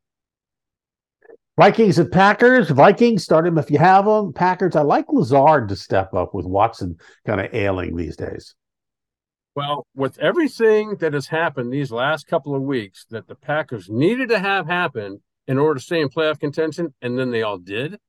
Vikings 1.57 1.99
and 1.99 2.09
Packers. 2.09 2.69
Vikings, 2.69 3.25
start 3.25 3.45
him 3.45 3.57
if 3.57 3.69
you 3.69 3.77
have 3.77 4.05
them. 4.05 4.31
Packers, 4.31 4.77
I 4.77 4.83
like 4.83 5.11
Lazard 5.11 5.67
to 5.67 5.75
step 5.75 6.13
up 6.13 6.33
with 6.33 6.45
Watson 6.45 6.95
kind 7.25 7.41
of 7.41 7.53
ailing 7.53 7.97
these 7.97 8.15
days. 8.15 8.55
Well, 9.53 9.85
with 9.93 10.17
everything 10.19 10.95
that 11.01 11.13
has 11.13 11.27
happened 11.27 11.73
these 11.73 11.91
last 11.91 12.25
couple 12.25 12.55
of 12.55 12.61
weeks 12.61 13.05
that 13.09 13.27
the 13.27 13.35
Packers 13.35 13.89
needed 13.89 14.29
to 14.29 14.39
have 14.39 14.65
happen 14.65 15.21
in 15.45 15.57
order 15.57 15.77
to 15.77 15.85
stay 15.85 15.99
in 15.99 16.07
playoff 16.07 16.39
contention, 16.39 16.93
and 17.01 17.19
then 17.19 17.31
they 17.31 17.43
all 17.43 17.57
did, 17.57 17.99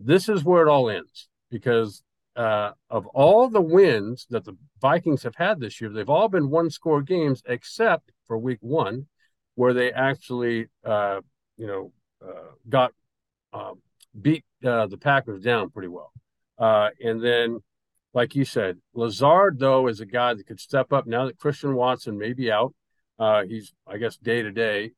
this 0.00 0.30
is 0.30 0.42
where 0.42 0.66
it 0.66 0.70
all 0.70 0.88
ends. 0.88 1.28
Because 1.50 2.02
uh, 2.34 2.70
of 2.88 3.06
all 3.08 3.50
the 3.50 3.60
wins 3.60 4.26
that 4.30 4.46
the 4.46 4.56
Vikings 4.80 5.22
have 5.24 5.34
had 5.34 5.60
this 5.60 5.82
year, 5.82 5.90
they've 5.90 6.08
all 6.08 6.28
been 6.30 6.48
one 6.48 6.70
score 6.70 7.02
games 7.02 7.42
except 7.44 8.10
for 8.26 8.38
week 8.38 8.58
one, 8.60 9.06
where 9.54 9.72
they 9.72 9.92
actually, 9.92 10.66
uh, 10.84 11.20
you 11.56 11.66
know, 11.66 11.92
uh, 12.26 12.52
got 12.68 12.92
um, 13.52 13.80
beat 14.20 14.44
uh, 14.64 14.86
the 14.86 14.96
Packers 14.96 15.42
down 15.42 15.70
pretty 15.70 15.88
well. 15.88 16.12
Uh, 16.58 16.90
and 17.02 17.22
then, 17.22 17.60
like 18.12 18.34
you 18.34 18.44
said, 18.44 18.78
Lazard 18.94 19.58
though 19.58 19.88
is 19.88 20.00
a 20.00 20.06
guy 20.06 20.34
that 20.34 20.46
could 20.46 20.60
step 20.60 20.92
up 20.92 21.06
now 21.06 21.26
that 21.26 21.38
Christian 21.38 21.74
Watson 21.74 22.18
may 22.18 22.32
be 22.32 22.50
out. 22.50 22.74
Uh, 23.18 23.42
he's, 23.44 23.72
I 23.86 23.98
guess, 23.98 24.16
day 24.16 24.42
to 24.42 24.50
day. 24.50 24.92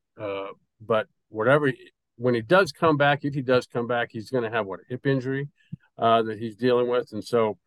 But 0.81 1.07
whatever, 1.29 1.73
when 2.17 2.35
he 2.35 2.43
does 2.43 2.73
come 2.73 2.97
back, 2.97 3.25
if 3.25 3.35
he 3.35 3.43
does 3.43 3.67
come 3.67 3.87
back, 3.87 4.11
he's 4.13 4.31
going 4.31 4.45
to 4.45 4.51
have 4.51 4.67
what 4.67 4.81
a 4.81 4.85
hip 4.89 5.07
injury 5.07 5.49
that 5.99 6.37
he's 6.39 6.57
dealing 6.57 6.89
with, 6.89 7.13
and 7.13 7.25
so. 7.25 7.59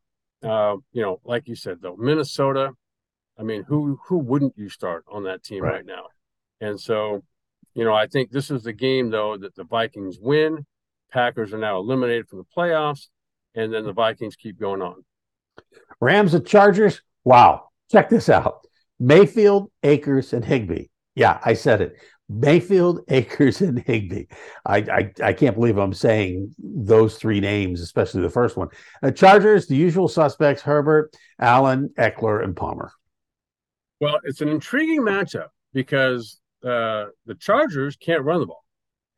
Uh, 0.42 0.78
you 0.94 1.02
know, 1.02 1.20
like 1.26 1.50
you 1.50 1.56
said, 1.56 1.80
though, 1.82 1.98
Minnesota. 1.98 2.72
I 3.40 3.44
mean, 3.44 3.64
who 3.64 3.98
who 4.06 4.18
wouldn't 4.18 4.58
you 4.58 4.70
start 4.70 5.06
on 5.10 5.24
that 5.24 5.44
team 5.44 5.64
right, 5.64 5.76
right 5.76 5.86
now? 5.86 6.08
And 6.60 6.80
so, 6.80 7.24
you 7.74 7.86
know, 7.86 7.94
I 7.94 8.08
think 8.08 8.32
this 8.32 8.52
is 8.52 8.64
the 8.64 8.74
game 8.74 9.10
though 9.10 9.38
that 9.38 9.56
the 9.56 9.64
Vikings 9.64 10.20
win. 10.20 10.66
Packers 11.12 11.54
are 11.54 11.58
now 11.58 11.78
eliminated 11.78 12.28
from 12.28 12.40
the 12.40 12.46
playoffs, 12.56 13.08
and 13.56 13.74
then 13.74 13.86
the 13.86 13.94
Vikings 13.94 14.36
keep 14.36 14.60
going 14.60 14.82
on. 14.82 15.06
Rams 16.02 16.34
and 16.34 16.46
Chargers. 16.46 17.02
Wow, 17.24 17.70
check 17.90 18.10
this 18.10 18.28
out: 18.28 18.68
Mayfield, 19.00 19.72
Akers, 19.84 20.34
and 20.34 20.44
Higbee. 20.44 20.88
Yeah, 21.16 21.40
I 21.44 21.54
said 21.54 21.82
it. 21.82 21.96
Mayfield, 22.28 23.02
Akers, 23.08 23.62
and 23.62 23.80
Higbee. 23.80 24.26
I, 24.66 24.78
I, 24.78 25.12
I 25.24 25.34
can't 25.34 25.56
believe 25.56 25.78
I'm 25.78 25.94
saying 25.94 26.54
those 26.60 27.18
three 27.18 27.40
names, 27.40 27.82
especially 27.82 28.22
the 28.22 28.30
first 28.30 28.58
one. 28.58 28.68
The 29.02 29.12
Chargers, 29.14 29.68
the 29.68 29.78
usual 29.78 30.10
suspects: 30.10 30.62
Herbert, 30.62 31.16
Allen, 31.40 31.90
Ekeler, 31.98 32.44
and 32.44 32.56
Palmer. 32.56 32.92
Well, 34.00 34.20
it's 34.24 34.42
an 34.42 34.50
intriguing 34.50 35.02
matchup 35.02 35.50
because 35.74 36.40
uh, 36.64 37.06
the 37.26 37.36
Chargers 37.40 37.96
can't 37.96 38.24
run 38.24 38.40
the 38.40 38.48
ball. 38.48 38.64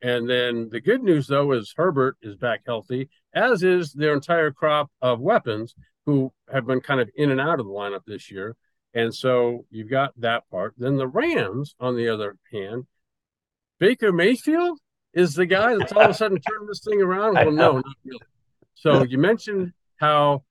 And 0.02 0.28
then 0.28 0.68
the 0.70 0.80
good 0.80 1.02
news, 1.02 1.28
though, 1.28 1.52
is 1.52 1.72
Herbert 1.76 2.16
is 2.22 2.34
back 2.34 2.62
healthy, 2.66 3.08
as 3.34 3.62
is 3.62 3.92
their 3.92 4.14
entire 4.14 4.50
crop 4.50 4.90
of 5.00 5.20
weapons 5.20 5.74
who 6.06 6.32
have 6.52 6.66
been 6.66 6.80
kind 6.80 7.00
of 7.00 7.08
in 7.14 7.30
and 7.30 7.40
out 7.40 7.60
of 7.60 7.66
the 7.66 7.72
lineup 7.72 8.04
this 8.06 8.30
year. 8.30 8.56
And 8.94 9.14
so 9.14 9.64
you've 9.70 9.90
got 9.90 10.12
that 10.20 10.42
part. 10.50 10.74
Then 10.76 10.96
the 10.96 11.06
Rams, 11.06 11.76
on 11.78 11.96
the 11.96 12.08
other 12.08 12.36
hand, 12.52 12.86
Baker 13.78 14.12
Mayfield 14.12 14.78
is 15.14 15.34
the 15.34 15.46
guy 15.46 15.76
that's 15.76 15.92
all 15.92 16.02
of 16.02 16.10
a 16.10 16.14
sudden 16.14 16.40
turning 16.40 16.66
this 16.66 16.80
thing 16.80 17.00
around. 17.00 17.34
Well, 17.44 17.52
no, 17.52 17.72
not 17.76 17.84
really. 18.04 18.20
So 18.74 19.04
you 19.04 19.18
mentioned 19.18 19.72
how, 19.96 20.42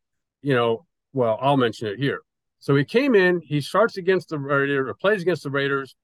you 0.41 0.55
know, 0.55 0.85
well, 1.11 1.37
I'll 1.41 1.57
mention 1.57 1.87
it 1.87 1.99
here. 1.99 2.21
So 2.61 2.75
he 2.75 2.85
came 2.85 3.15
in, 3.15 3.41
he 3.41 3.59
starts 3.59 3.97
against 3.97 4.29
the 4.29 4.37
Raiders, 4.39 4.87
or 4.87 4.93
plays 4.93 5.23
against 5.23 5.43
the 5.43 5.49
Raiders, 5.49 5.95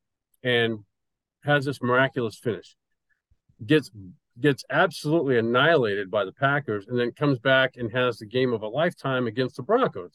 and 0.43 0.79
has 1.43 1.65
this 1.65 1.81
miraculous 1.81 2.35
finish. 2.35 2.75
Gets 3.65 3.91
gets 4.39 4.63
absolutely 4.69 5.37
annihilated 5.37 6.11
by 6.11 6.25
the 6.25 6.31
Packers, 6.31 6.85
and 6.87 6.99
then 6.99 7.11
comes 7.11 7.39
back 7.39 7.75
and 7.77 7.91
has 7.91 8.17
the 8.17 8.25
game 8.25 8.53
of 8.53 8.63
a 8.63 8.67
lifetime 8.67 9.27
against 9.27 9.55
the 9.55 9.63
Broncos. 9.63 10.11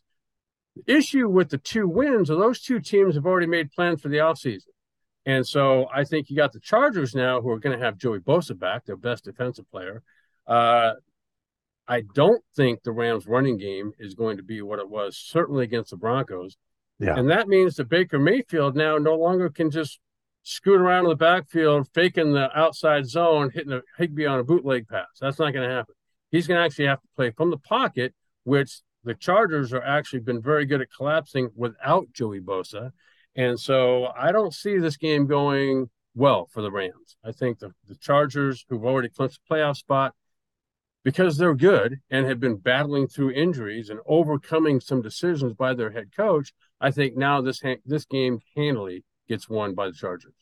The 0.74 0.92
issue 0.92 1.28
with 1.28 1.50
the 1.50 1.58
two 1.58 1.88
wins 1.88 2.30
are 2.30 2.36
those 2.36 2.60
two 2.60 2.80
teams 2.80 3.14
have 3.14 3.26
already 3.26 3.46
made 3.46 3.70
plans 3.70 4.00
for 4.00 4.08
the 4.08 4.18
offseason. 4.18 4.66
And 5.24 5.46
so 5.46 5.86
I 5.94 6.04
think 6.04 6.28
you 6.28 6.36
got 6.36 6.52
the 6.52 6.60
Chargers 6.60 7.14
now 7.14 7.40
who 7.40 7.50
are 7.50 7.58
going 7.58 7.78
to 7.78 7.84
have 7.84 7.98
Joey 7.98 8.18
Bosa 8.18 8.58
back, 8.58 8.84
their 8.84 8.96
best 8.96 9.24
defensive 9.24 9.70
player. 9.70 10.02
Uh, 10.46 10.94
I 11.88 12.02
don't 12.14 12.42
think 12.54 12.82
the 12.82 12.92
Rams 12.92 13.26
running 13.26 13.58
game 13.58 13.92
is 13.98 14.14
going 14.14 14.36
to 14.36 14.42
be 14.42 14.62
what 14.62 14.78
it 14.78 14.88
was, 14.88 15.16
certainly 15.16 15.64
against 15.64 15.90
the 15.90 15.96
Broncos. 15.96 16.56
Yeah. 16.98 17.18
And 17.18 17.30
that 17.30 17.48
means 17.48 17.76
that 17.76 17.88
Baker 17.88 18.18
Mayfield 18.18 18.76
now 18.76 18.98
no 18.98 19.16
longer 19.16 19.50
can 19.50 19.70
just 19.70 19.98
scoot 20.44 20.80
around 20.80 21.04
in 21.04 21.10
the 21.10 21.16
backfield, 21.16 21.88
faking 21.92 22.32
the 22.32 22.56
outside 22.56 23.06
zone, 23.06 23.50
hitting 23.52 23.72
a 23.72 23.82
Higbee 23.98 24.26
on 24.26 24.38
a 24.38 24.44
bootleg 24.44 24.88
pass. 24.88 25.06
That's 25.20 25.38
not 25.38 25.52
going 25.52 25.68
to 25.68 25.74
happen. 25.74 25.94
He's 26.30 26.46
going 26.46 26.58
to 26.58 26.64
actually 26.64 26.86
have 26.86 27.00
to 27.00 27.08
play 27.16 27.30
from 27.30 27.50
the 27.50 27.58
pocket, 27.58 28.14
which 28.44 28.80
the 29.04 29.14
Chargers 29.14 29.72
are 29.72 29.82
actually 29.82 30.20
been 30.20 30.40
very 30.40 30.64
good 30.64 30.80
at 30.80 30.88
collapsing 30.96 31.50
without 31.56 32.06
Joey 32.12 32.40
Bosa. 32.40 32.92
And 33.34 33.58
so 33.58 34.12
I 34.16 34.32
don't 34.32 34.54
see 34.54 34.78
this 34.78 34.96
game 34.96 35.26
going 35.26 35.90
well 36.14 36.48
for 36.52 36.62
the 36.62 36.70
Rams. 36.70 37.16
I 37.24 37.32
think 37.32 37.58
the, 37.58 37.72
the 37.88 37.96
Chargers, 37.96 38.64
who've 38.68 38.84
already 38.84 39.08
clinched 39.08 39.40
the 39.48 39.54
playoff 39.54 39.76
spot, 39.76 40.14
because 41.04 41.36
they're 41.36 41.54
good 41.54 42.00
and 42.10 42.26
have 42.26 42.40
been 42.40 42.56
battling 42.56 43.08
through 43.08 43.32
injuries 43.32 43.90
and 43.90 44.00
overcoming 44.06 44.80
some 44.80 45.02
decisions 45.02 45.54
by 45.54 45.74
their 45.74 45.90
head 45.90 46.10
coach, 46.16 46.52
I 46.80 46.90
think 46.90 47.16
now 47.16 47.40
this 47.40 47.62
this 47.84 48.04
game 48.04 48.40
handily 48.56 49.04
gets 49.28 49.48
won 49.48 49.74
by 49.74 49.86
the 49.88 49.94
Chargers. 49.94 50.34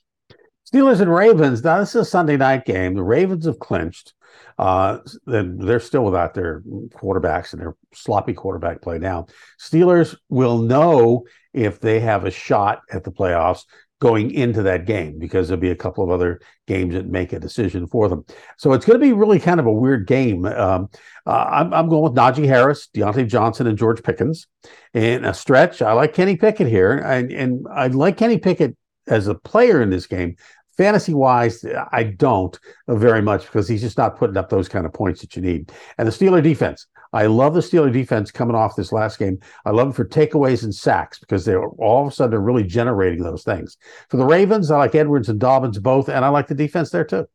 Steelers 0.73 1.01
and 1.01 1.13
Ravens. 1.13 1.65
Now 1.65 1.81
this 1.81 1.91
is 1.91 2.03
a 2.03 2.05
Sunday 2.05 2.37
night 2.37 2.65
game. 2.65 2.95
The 2.95 3.03
Ravens 3.03 3.47
have 3.47 3.59
clinched. 3.59 4.15
Uh, 4.59 4.99
they're 5.27 5.81
still 5.81 6.05
without 6.05 6.35
their 6.35 6.61
quarterbacks 6.91 7.53
and 7.53 7.61
their 7.61 7.75
sloppy 7.93 8.35
quarterback 8.35 8.81
play 8.81 8.99
now. 8.99 9.27
Steelers 9.59 10.17
will 10.29 10.59
know 10.59 11.25
if 11.53 11.81
they 11.81 11.99
have 11.99 12.25
a 12.25 12.31
shot 12.31 12.83
at 12.93 13.03
the 13.03 13.11
playoffs 13.11 13.65
going 14.01 14.31
into 14.31 14.63
that 14.63 14.87
game 14.87 15.19
because 15.19 15.49
there'll 15.49 15.61
be 15.61 15.71
a 15.71 15.77
couple 15.77 16.03
of 16.03 16.11
other 16.11 16.41
games 16.67 16.95
that 16.95 17.07
make 17.07 17.33
a 17.33 17.39
decision 17.39 17.87
for 17.87 18.09
them. 18.09 18.25
So 18.57 18.73
it's 18.73 18.87
going 18.87 18.99
to 18.99 19.05
be 19.05 19.13
really 19.13 19.39
kind 19.39 19.61
of 19.61 19.67
a 19.67 19.73
weird 19.73 20.07
game. 20.07 20.47
Um, 20.47 20.89
uh, 21.27 21.45
I'm, 21.51 21.73
I'm, 21.75 21.89
going 21.89 22.03
with 22.03 22.15
Najee 22.15 22.47
Harris, 22.47 22.89
Diontae 22.95 23.29
Johnson, 23.29 23.67
and 23.67 23.79
George 23.79 24.03
Pickens. 24.03 24.47
In 24.95 25.25
a 25.25 25.35
stretch, 25.35 25.83
I 25.83 25.93
like 25.93 26.15
Kenny 26.15 26.37
Pickett 26.37 26.67
here, 26.67 26.97
and, 26.97 27.31
and 27.31 27.67
I 27.73 27.89
like 27.89 28.17
Kenny 28.17 28.39
Pickett 28.39 28.77
as 29.07 29.27
a 29.29 29.35
player 29.35 29.83
in 29.83 29.91
this 29.91 30.07
game. 30.07 30.37
Fantasy 30.81 31.13
wise, 31.13 31.63
I 31.93 32.05
don't 32.05 32.59
very 32.89 33.21
much 33.21 33.43
because 33.43 33.69
he's 33.69 33.83
just 33.83 33.99
not 33.99 34.17
putting 34.17 34.39
up 34.39 34.49
those 34.49 34.67
kind 34.67 34.87
of 34.87 34.95
points 34.95 35.21
that 35.21 35.37
you 35.37 35.43
need. 35.43 35.71
And 35.99 36.09
the 36.09 36.11
Steeler 36.11 36.43
defense, 36.43 36.87
I 37.13 37.27
love 37.27 37.53
the 37.53 37.61
Steeler 37.61 37.93
defense 37.93 38.31
coming 38.31 38.57
off 38.57 38.77
this 38.77 38.91
last 38.91 39.19
game. 39.19 39.41
I 39.67 39.73
love 39.73 39.89
them 39.89 39.93
for 39.93 40.07
takeaways 40.07 40.63
and 40.65 40.75
sacks 40.75 41.19
because 41.19 41.45
they're 41.45 41.63
all 41.63 42.07
of 42.07 42.11
a 42.11 42.17
sudden 42.17 42.31
they're 42.31 42.41
really 42.41 42.65
generating 42.65 43.23
those 43.23 43.45
things. 43.45 43.77
For 44.09 44.17
the 44.17 44.25
Ravens, 44.25 44.71
I 44.71 44.79
like 44.79 44.95
Edwards 44.95 45.29
and 45.29 45.39
Dobbins 45.39 45.79
both, 45.79 46.09
and 46.09 46.25
I 46.25 46.31
like 46.31 46.47
the 46.47 46.55
defense 46.55 46.89
there 46.89 47.05
too. 47.05 47.29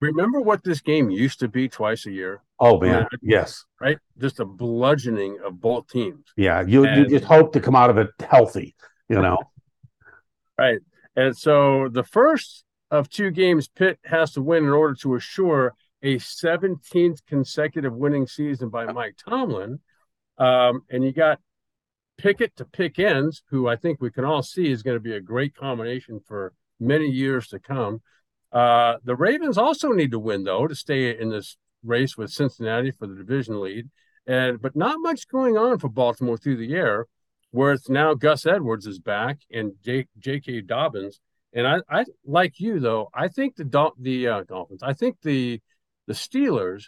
Remember 0.00 0.40
what 0.40 0.62
this 0.62 0.80
game 0.80 1.10
used 1.10 1.40
to 1.40 1.48
be 1.48 1.68
twice 1.68 2.06
a 2.06 2.12
year? 2.12 2.42
Oh 2.60 2.78
man, 2.78 3.08
yes. 3.22 3.64
Right? 3.80 3.98
Just 4.18 4.38
a 4.38 4.44
bludgeoning 4.44 5.38
of 5.44 5.60
both 5.60 5.88
teams. 5.88 6.26
Yeah, 6.36 6.60
you 6.60 6.84
and, 6.84 6.96
you 6.96 7.18
just 7.18 7.24
hope 7.24 7.54
to 7.54 7.60
come 7.60 7.74
out 7.74 7.90
of 7.90 7.98
it 7.98 8.10
healthy, 8.20 8.76
you 9.08 9.20
know. 9.20 9.38
right. 10.56 10.78
And 11.16 11.36
so 11.36 11.88
the 11.88 12.04
first 12.04 12.64
of 12.90 13.08
two 13.08 13.30
games 13.30 13.68
Pitt 13.68 13.98
has 14.04 14.32
to 14.32 14.42
win 14.42 14.64
in 14.64 14.70
order 14.70 14.94
to 15.02 15.14
assure 15.14 15.74
a 16.02 16.16
17th 16.16 17.18
consecutive 17.26 17.94
winning 17.94 18.26
season 18.26 18.68
by 18.68 18.86
Mike 18.92 19.16
Tomlin. 19.16 19.80
Um, 20.38 20.82
and 20.90 21.04
you 21.04 21.12
got 21.12 21.40
Pickett 22.16 22.56
to 22.56 22.64
Pickens, 22.64 23.42
who 23.50 23.68
I 23.68 23.76
think 23.76 24.00
we 24.00 24.10
can 24.10 24.24
all 24.24 24.42
see 24.42 24.70
is 24.70 24.82
going 24.82 24.96
to 24.96 25.00
be 25.00 25.14
a 25.14 25.20
great 25.20 25.54
combination 25.54 26.20
for 26.26 26.52
many 26.80 27.08
years 27.08 27.48
to 27.48 27.58
come. 27.58 28.00
Uh, 28.52 28.94
the 29.04 29.16
Ravens 29.16 29.58
also 29.58 29.90
need 29.90 30.12
to 30.12 30.18
win, 30.18 30.44
though, 30.44 30.66
to 30.66 30.74
stay 30.74 31.18
in 31.18 31.30
this 31.30 31.56
race 31.84 32.16
with 32.16 32.30
Cincinnati 32.30 32.90
for 32.90 33.06
the 33.06 33.14
division 33.14 33.60
lead. 33.60 33.88
And 34.26 34.60
but 34.60 34.76
not 34.76 34.98
much 35.00 35.28
going 35.28 35.56
on 35.56 35.78
for 35.78 35.88
Baltimore 35.88 36.36
through 36.36 36.56
the 36.56 36.74
air, 36.74 37.06
where 37.50 37.72
it's 37.72 37.88
now 37.88 38.14
Gus 38.14 38.46
Edwards 38.46 38.86
is 38.86 38.98
back 38.98 39.38
and 39.50 39.72
J.K. 39.82 40.62
Dobbins. 40.62 41.20
And 41.52 41.66
I, 41.66 41.80
I 41.90 42.04
like 42.24 42.60
you 42.60 42.78
though. 42.78 43.08
I 43.14 43.28
think 43.28 43.56
the 43.56 43.90
the 43.98 44.28
uh, 44.28 44.44
Dolphins. 44.44 44.82
I 44.82 44.92
think 44.92 45.16
the 45.22 45.60
the 46.06 46.14
Steelers 46.14 46.84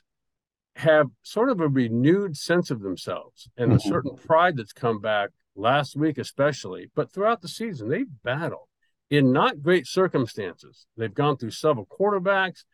have 0.77 1.09
sort 1.23 1.51
of 1.51 1.61
a 1.61 1.68
renewed 1.68 2.37
sense 2.37 2.70
of 2.70 2.81
themselves 2.81 3.49
and 3.57 3.73
a 3.73 3.77
mm-hmm. 3.77 3.88
certain 3.88 4.16
pride 4.16 4.57
that's 4.57 4.73
come 4.73 5.01
back 5.01 5.31
last 5.57 5.96
week, 5.96 6.16
especially, 6.16 6.90
but 6.94 7.12
throughout 7.12 7.42
the 7.42 7.49
season, 7.49 7.88
they've 7.88 8.07
battled. 8.23 8.68
in 9.11 9.33
not 9.33 9.61
great 9.61 9.87
circumstances. 9.87 10.87
They've 10.96 11.12
gone 11.12 11.37
through 11.37 11.51
several 11.51 11.87
quarterbacks, 11.87 12.64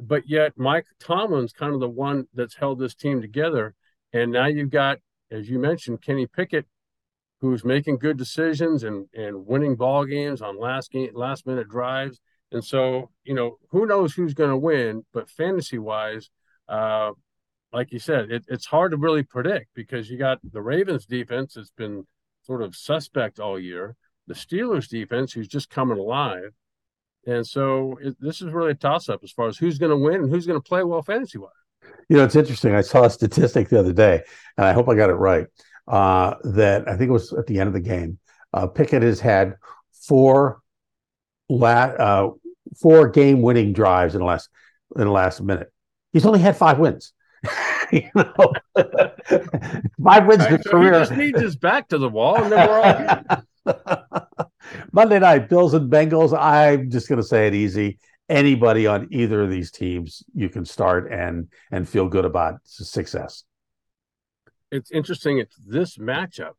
but 0.00 0.28
yet 0.28 0.54
Mike 0.56 0.86
Tomlin's 0.98 1.52
kind 1.52 1.74
of 1.74 1.80
the 1.80 1.88
one 1.88 2.26
that's 2.34 2.56
held 2.56 2.78
this 2.78 2.94
team 2.94 3.20
together. 3.20 3.74
And 4.12 4.32
now 4.32 4.46
you've 4.46 4.70
got, 4.70 4.98
as 5.30 5.48
you 5.48 5.58
mentioned, 5.58 6.02
Kenny 6.02 6.26
Pickett, 6.26 6.66
who's 7.44 7.64
making 7.64 7.98
good 7.98 8.16
decisions 8.16 8.84
and 8.84 9.06
and 9.14 9.46
winning 9.46 9.76
ball 9.76 10.04
games 10.04 10.40
on 10.42 10.58
last 10.58 10.90
game 10.90 11.10
last 11.14 11.46
minute 11.46 11.68
drives. 11.68 12.20
And 12.52 12.64
so, 12.64 13.10
you 13.24 13.34
know, 13.34 13.58
who 13.70 13.86
knows 13.86 14.14
who's 14.14 14.34
going 14.34 14.50
to 14.50 14.56
win, 14.56 15.04
but 15.12 15.28
fantasy 15.28 15.78
wise, 15.78 16.30
uh, 16.68 17.10
like 17.72 17.92
you 17.92 17.98
said, 17.98 18.30
it, 18.30 18.44
it's 18.48 18.66
hard 18.66 18.92
to 18.92 18.96
really 18.96 19.24
predict 19.24 19.70
because 19.74 20.08
you 20.08 20.16
got 20.16 20.38
the 20.52 20.62
Ravens 20.62 21.04
defense 21.04 21.54
that's 21.54 21.72
been 21.72 22.06
sort 22.42 22.62
of 22.62 22.76
suspect 22.76 23.40
all 23.40 23.58
year, 23.58 23.96
the 24.28 24.34
Steelers 24.34 24.88
defense 24.88 25.32
who's 25.32 25.48
just 25.48 25.68
coming 25.68 25.98
alive. 25.98 26.52
And 27.26 27.44
so 27.44 27.98
it, 28.00 28.16
this 28.20 28.40
is 28.40 28.52
really 28.52 28.70
a 28.70 28.74
toss 28.74 29.08
up 29.08 29.20
as 29.24 29.32
far 29.32 29.48
as 29.48 29.58
who's 29.58 29.78
going 29.78 29.90
to 29.90 29.96
win 29.96 30.22
and 30.22 30.30
who's 30.30 30.46
going 30.46 30.60
to 30.60 30.68
play 30.68 30.84
well 30.84 31.02
fantasy 31.02 31.38
wise. 31.38 31.50
You 32.08 32.18
know, 32.18 32.24
it's 32.24 32.36
interesting. 32.36 32.74
I 32.74 32.82
saw 32.82 33.04
a 33.04 33.10
statistic 33.10 33.68
the 33.68 33.80
other 33.80 33.92
day, 33.92 34.22
and 34.56 34.66
I 34.66 34.72
hope 34.72 34.88
I 34.88 34.94
got 34.94 35.10
it 35.10 35.14
right. 35.14 35.46
Uh, 35.86 36.34
that 36.44 36.88
I 36.88 36.96
think 36.96 37.10
it 37.10 37.12
was 37.12 37.32
at 37.34 37.46
the 37.46 37.60
end 37.60 37.68
of 37.68 37.74
the 37.74 37.80
game. 37.80 38.18
Uh, 38.52 38.66
Pickett 38.66 39.02
has 39.02 39.20
had 39.20 39.56
four 39.92 40.62
la- 41.48 41.68
uh, 41.68 42.30
four 42.80 43.08
game 43.08 43.42
winning 43.42 43.72
drives 43.72 44.14
in 44.14 44.20
the 44.20 44.26
last 44.26 44.48
in 44.96 45.04
the 45.04 45.10
last 45.10 45.42
minute. 45.42 45.72
He's 46.12 46.26
only 46.26 46.40
had 46.40 46.56
five 46.56 46.78
wins. 46.78 47.12
you 47.92 48.08
know, 48.14 48.52
five 50.02 50.26
wins 50.26 50.46
in 50.46 50.62
so 50.62 50.70
career. 50.70 50.94
He 50.94 50.98
just 51.00 51.12
needs 51.12 51.40
his 51.40 51.56
back 51.56 51.88
to 51.88 51.98
the 51.98 52.08
wall, 52.08 52.36
and 52.36 52.52
then 52.52 52.68
we're 52.68 52.80
all. 53.66 54.46
Monday 54.92 55.18
night, 55.18 55.48
Bills 55.48 55.74
and 55.74 55.90
Bengals. 55.90 56.36
I'm 56.38 56.90
just 56.90 57.08
going 57.08 57.20
to 57.20 57.26
say 57.26 57.46
it 57.46 57.54
easy. 57.54 57.98
Anybody 58.28 58.86
on 58.86 59.08
either 59.10 59.42
of 59.42 59.50
these 59.50 59.70
teams, 59.70 60.22
you 60.34 60.48
can 60.48 60.64
start 60.64 61.12
and 61.12 61.48
and 61.70 61.88
feel 61.88 62.08
good 62.08 62.24
about 62.24 62.60
success. 62.64 63.44
It's 64.74 64.90
interesting. 64.90 65.38
It's 65.38 65.54
this 65.64 65.98
matchup 65.98 66.54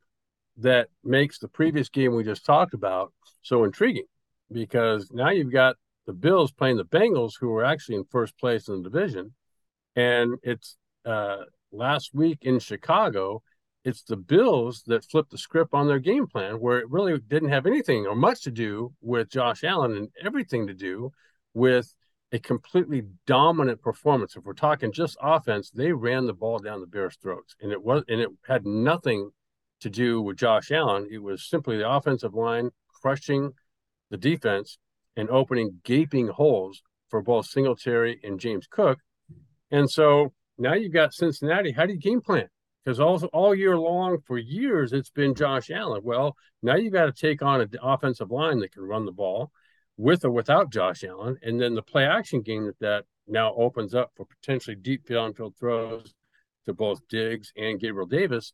that 0.55 0.87
makes 1.03 1.37
the 1.37 1.49
previous 1.49 1.89
game 1.89 2.15
we 2.15 2.23
just 2.23 2.45
talked 2.45 2.73
about 2.73 3.11
so 3.41 3.65
intriguing 3.65 4.05
because 4.49 5.11
now 5.11 5.31
you've 5.31 5.51
got 5.51 5.75
the 6.05 6.13
Bills 6.13 6.53
playing 6.53 6.77
the 6.77 6.85
Bengals, 6.85 7.33
who 7.37 7.53
are 7.55 7.65
actually 7.65 7.95
in 7.95 8.05
first 8.05 8.37
place 8.39 8.69
in 8.69 8.81
the 8.81 8.89
division, 8.89 9.33
and 9.97 10.35
it's 10.43 10.77
uh, 11.03 11.43
last 11.73 12.11
week 12.13 12.37
in 12.43 12.59
Chicago. 12.59 13.43
It's 13.83 14.03
the 14.03 14.15
Bills 14.15 14.83
that 14.87 15.03
flipped 15.03 15.31
the 15.31 15.37
script 15.37 15.73
on 15.73 15.87
their 15.87 15.99
game 15.99 16.25
plan, 16.25 16.61
where 16.61 16.79
it 16.79 16.89
really 16.89 17.19
didn't 17.19 17.49
have 17.49 17.65
anything 17.65 18.07
or 18.07 18.15
much 18.15 18.43
to 18.43 18.51
do 18.51 18.93
with 19.01 19.29
Josh 19.29 19.65
Allen 19.65 19.97
and 19.97 20.07
everything 20.23 20.67
to 20.67 20.73
do 20.73 21.11
with 21.53 21.93
a 22.35 22.39
completely 22.39 23.03
dominant 23.25 23.81
performance. 23.81 24.35
If 24.35 24.43
we're 24.43 24.53
talking 24.53 24.91
just 24.91 25.17
offense, 25.21 25.71
they 25.71 25.93
ran 25.93 26.25
the 26.25 26.33
ball 26.33 26.59
down 26.59 26.81
the 26.81 26.87
Bears' 26.87 27.17
throats, 27.21 27.55
and 27.61 27.71
it 27.71 27.81
was 27.81 28.03
and 28.09 28.19
it 28.19 28.29
had 28.45 28.65
nothing 28.65 29.31
to 29.79 29.89
do 29.89 30.21
with 30.21 30.37
Josh 30.37 30.69
Allen. 30.69 31.07
It 31.09 31.19
was 31.19 31.49
simply 31.49 31.77
the 31.77 31.89
offensive 31.89 32.33
line 32.33 32.71
crushing 33.01 33.53
the 34.09 34.17
defense 34.17 34.77
and 35.15 35.29
opening 35.29 35.79
gaping 35.85 36.27
holes 36.27 36.81
for 37.09 37.21
both 37.21 37.45
Singletary 37.45 38.19
and 38.21 38.37
James 38.37 38.67
Cook. 38.69 38.99
And 39.71 39.89
so 39.89 40.33
now 40.57 40.73
you've 40.73 40.91
got 40.91 41.13
Cincinnati. 41.13 41.71
How 41.71 41.85
do 41.85 41.93
you 41.93 41.99
game 41.99 42.19
plan? 42.19 42.49
Because 42.83 42.99
all, 42.99 43.23
all 43.31 43.55
year 43.55 43.77
long, 43.77 44.17
for 44.27 44.37
years, 44.37 44.91
it's 44.91 45.09
been 45.09 45.35
Josh 45.35 45.71
Allen. 45.71 46.01
Well, 46.03 46.35
now 46.61 46.75
you've 46.75 46.93
got 46.93 47.05
to 47.05 47.13
take 47.13 47.41
on 47.41 47.61
an 47.61 47.69
offensive 47.81 48.29
line 48.29 48.59
that 48.59 48.73
can 48.73 48.83
run 48.83 49.05
the 49.05 49.11
ball 49.11 49.51
with 49.97 50.25
or 50.25 50.31
without 50.31 50.71
Josh 50.71 51.03
Allen. 51.03 51.37
And 51.41 51.59
then 51.59 51.75
the 51.75 51.81
play 51.81 52.05
action 52.05 52.41
game 52.41 52.65
that 52.65 52.79
that 52.79 53.05
now 53.27 53.53
opens 53.55 53.95
up 53.95 54.11
for 54.15 54.25
potentially 54.25 54.75
deep 54.75 55.07
downfield 55.07 55.57
throws 55.57 56.13
to 56.65 56.73
both 56.73 57.07
Diggs 57.07 57.53
and 57.55 57.79
Gabriel 57.79 58.07
Davis 58.07 58.53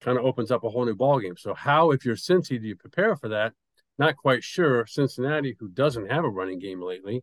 kind 0.00 0.18
of 0.18 0.24
opens 0.24 0.50
up 0.50 0.64
a 0.64 0.68
whole 0.68 0.84
new 0.84 0.94
ball 0.94 1.20
game. 1.20 1.36
So 1.36 1.54
how, 1.54 1.90
if 1.90 2.04
you're 2.04 2.16
Cincy, 2.16 2.60
do 2.60 2.68
you 2.68 2.76
prepare 2.76 3.16
for 3.16 3.28
that? 3.28 3.52
Not 3.98 4.16
quite 4.16 4.44
sure. 4.44 4.86
Cincinnati, 4.86 5.56
who 5.58 5.68
doesn't 5.68 6.10
have 6.10 6.24
a 6.24 6.28
running 6.28 6.58
game 6.58 6.82
lately, 6.82 7.22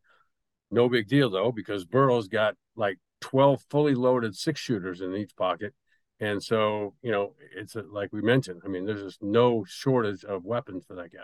no 0.71 0.89
big 0.89 1.07
deal 1.07 1.29
though, 1.29 1.51
because 1.51 1.85
Burrow's 1.85 2.27
got 2.27 2.55
like 2.75 2.97
12 3.21 3.63
fully 3.69 3.93
loaded 3.93 4.35
six 4.35 4.59
shooters 4.59 5.01
in 5.01 5.15
each 5.15 5.35
pocket. 5.35 5.73
And 6.19 6.41
so, 6.41 6.95
you 7.01 7.11
know, 7.11 7.35
it's 7.55 7.75
a, 7.75 7.83
like 7.83 8.11
we 8.11 8.21
mentioned, 8.21 8.61
I 8.65 8.69
mean, 8.69 8.85
there's 8.85 9.03
just 9.03 9.21
no 9.21 9.65
shortage 9.67 10.23
of 10.23 10.45
weapons 10.45 10.85
for 10.85 10.95
that 10.95 11.13
guy. 11.13 11.19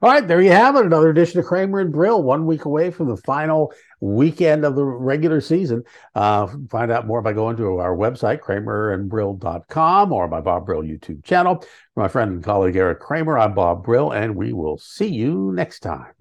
All 0.00 0.10
right, 0.10 0.26
there 0.26 0.40
you 0.40 0.52
have 0.52 0.76
it. 0.76 0.86
Another 0.86 1.10
edition 1.10 1.40
of 1.40 1.46
Kramer 1.46 1.80
and 1.80 1.92
Brill, 1.92 2.22
one 2.22 2.46
week 2.46 2.66
away 2.66 2.90
from 2.90 3.08
the 3.08 3.16
final 3.16 3.72
weekend 4.00 4.64
of 4.64 4.76
the 4.76 4.84
regular 4.84 5.40
season. 5.40 5.82
Uh, 6.14 6.46
find 6.70 6.92
out 6.92 7.06
more 7.06 7.20
by 7.20 7.32
going 7.32 7.56
to 7.56 7.78
our 7.78 7.96
website, 7.96 8.40
kramerandbrill.com, 8.40 10.12
or 10.12 10.28
my 10.28 10.40
Bob 10.40 10.66
Brill 10.66 10.82
YouTube 10.82 11.24
channel. 11.24 11.64
For 11.94 12.02
my 12.02 12.08
friend 12.08 12.32
and 12.32 12.44
colleague 12.44 12.76
Erik 12.76 13.00
Kramer, 13.00 13.38
I'm 13.38 13.54
Bob 13.54 13.84
Brill, 13.84 14.12
and 14.12 14.36
we 14.36 14.52
will 14.52 14.78
see 14.78 15.08
you 15.08 15.52
next 15.52 15.80
time. 15.80 16.12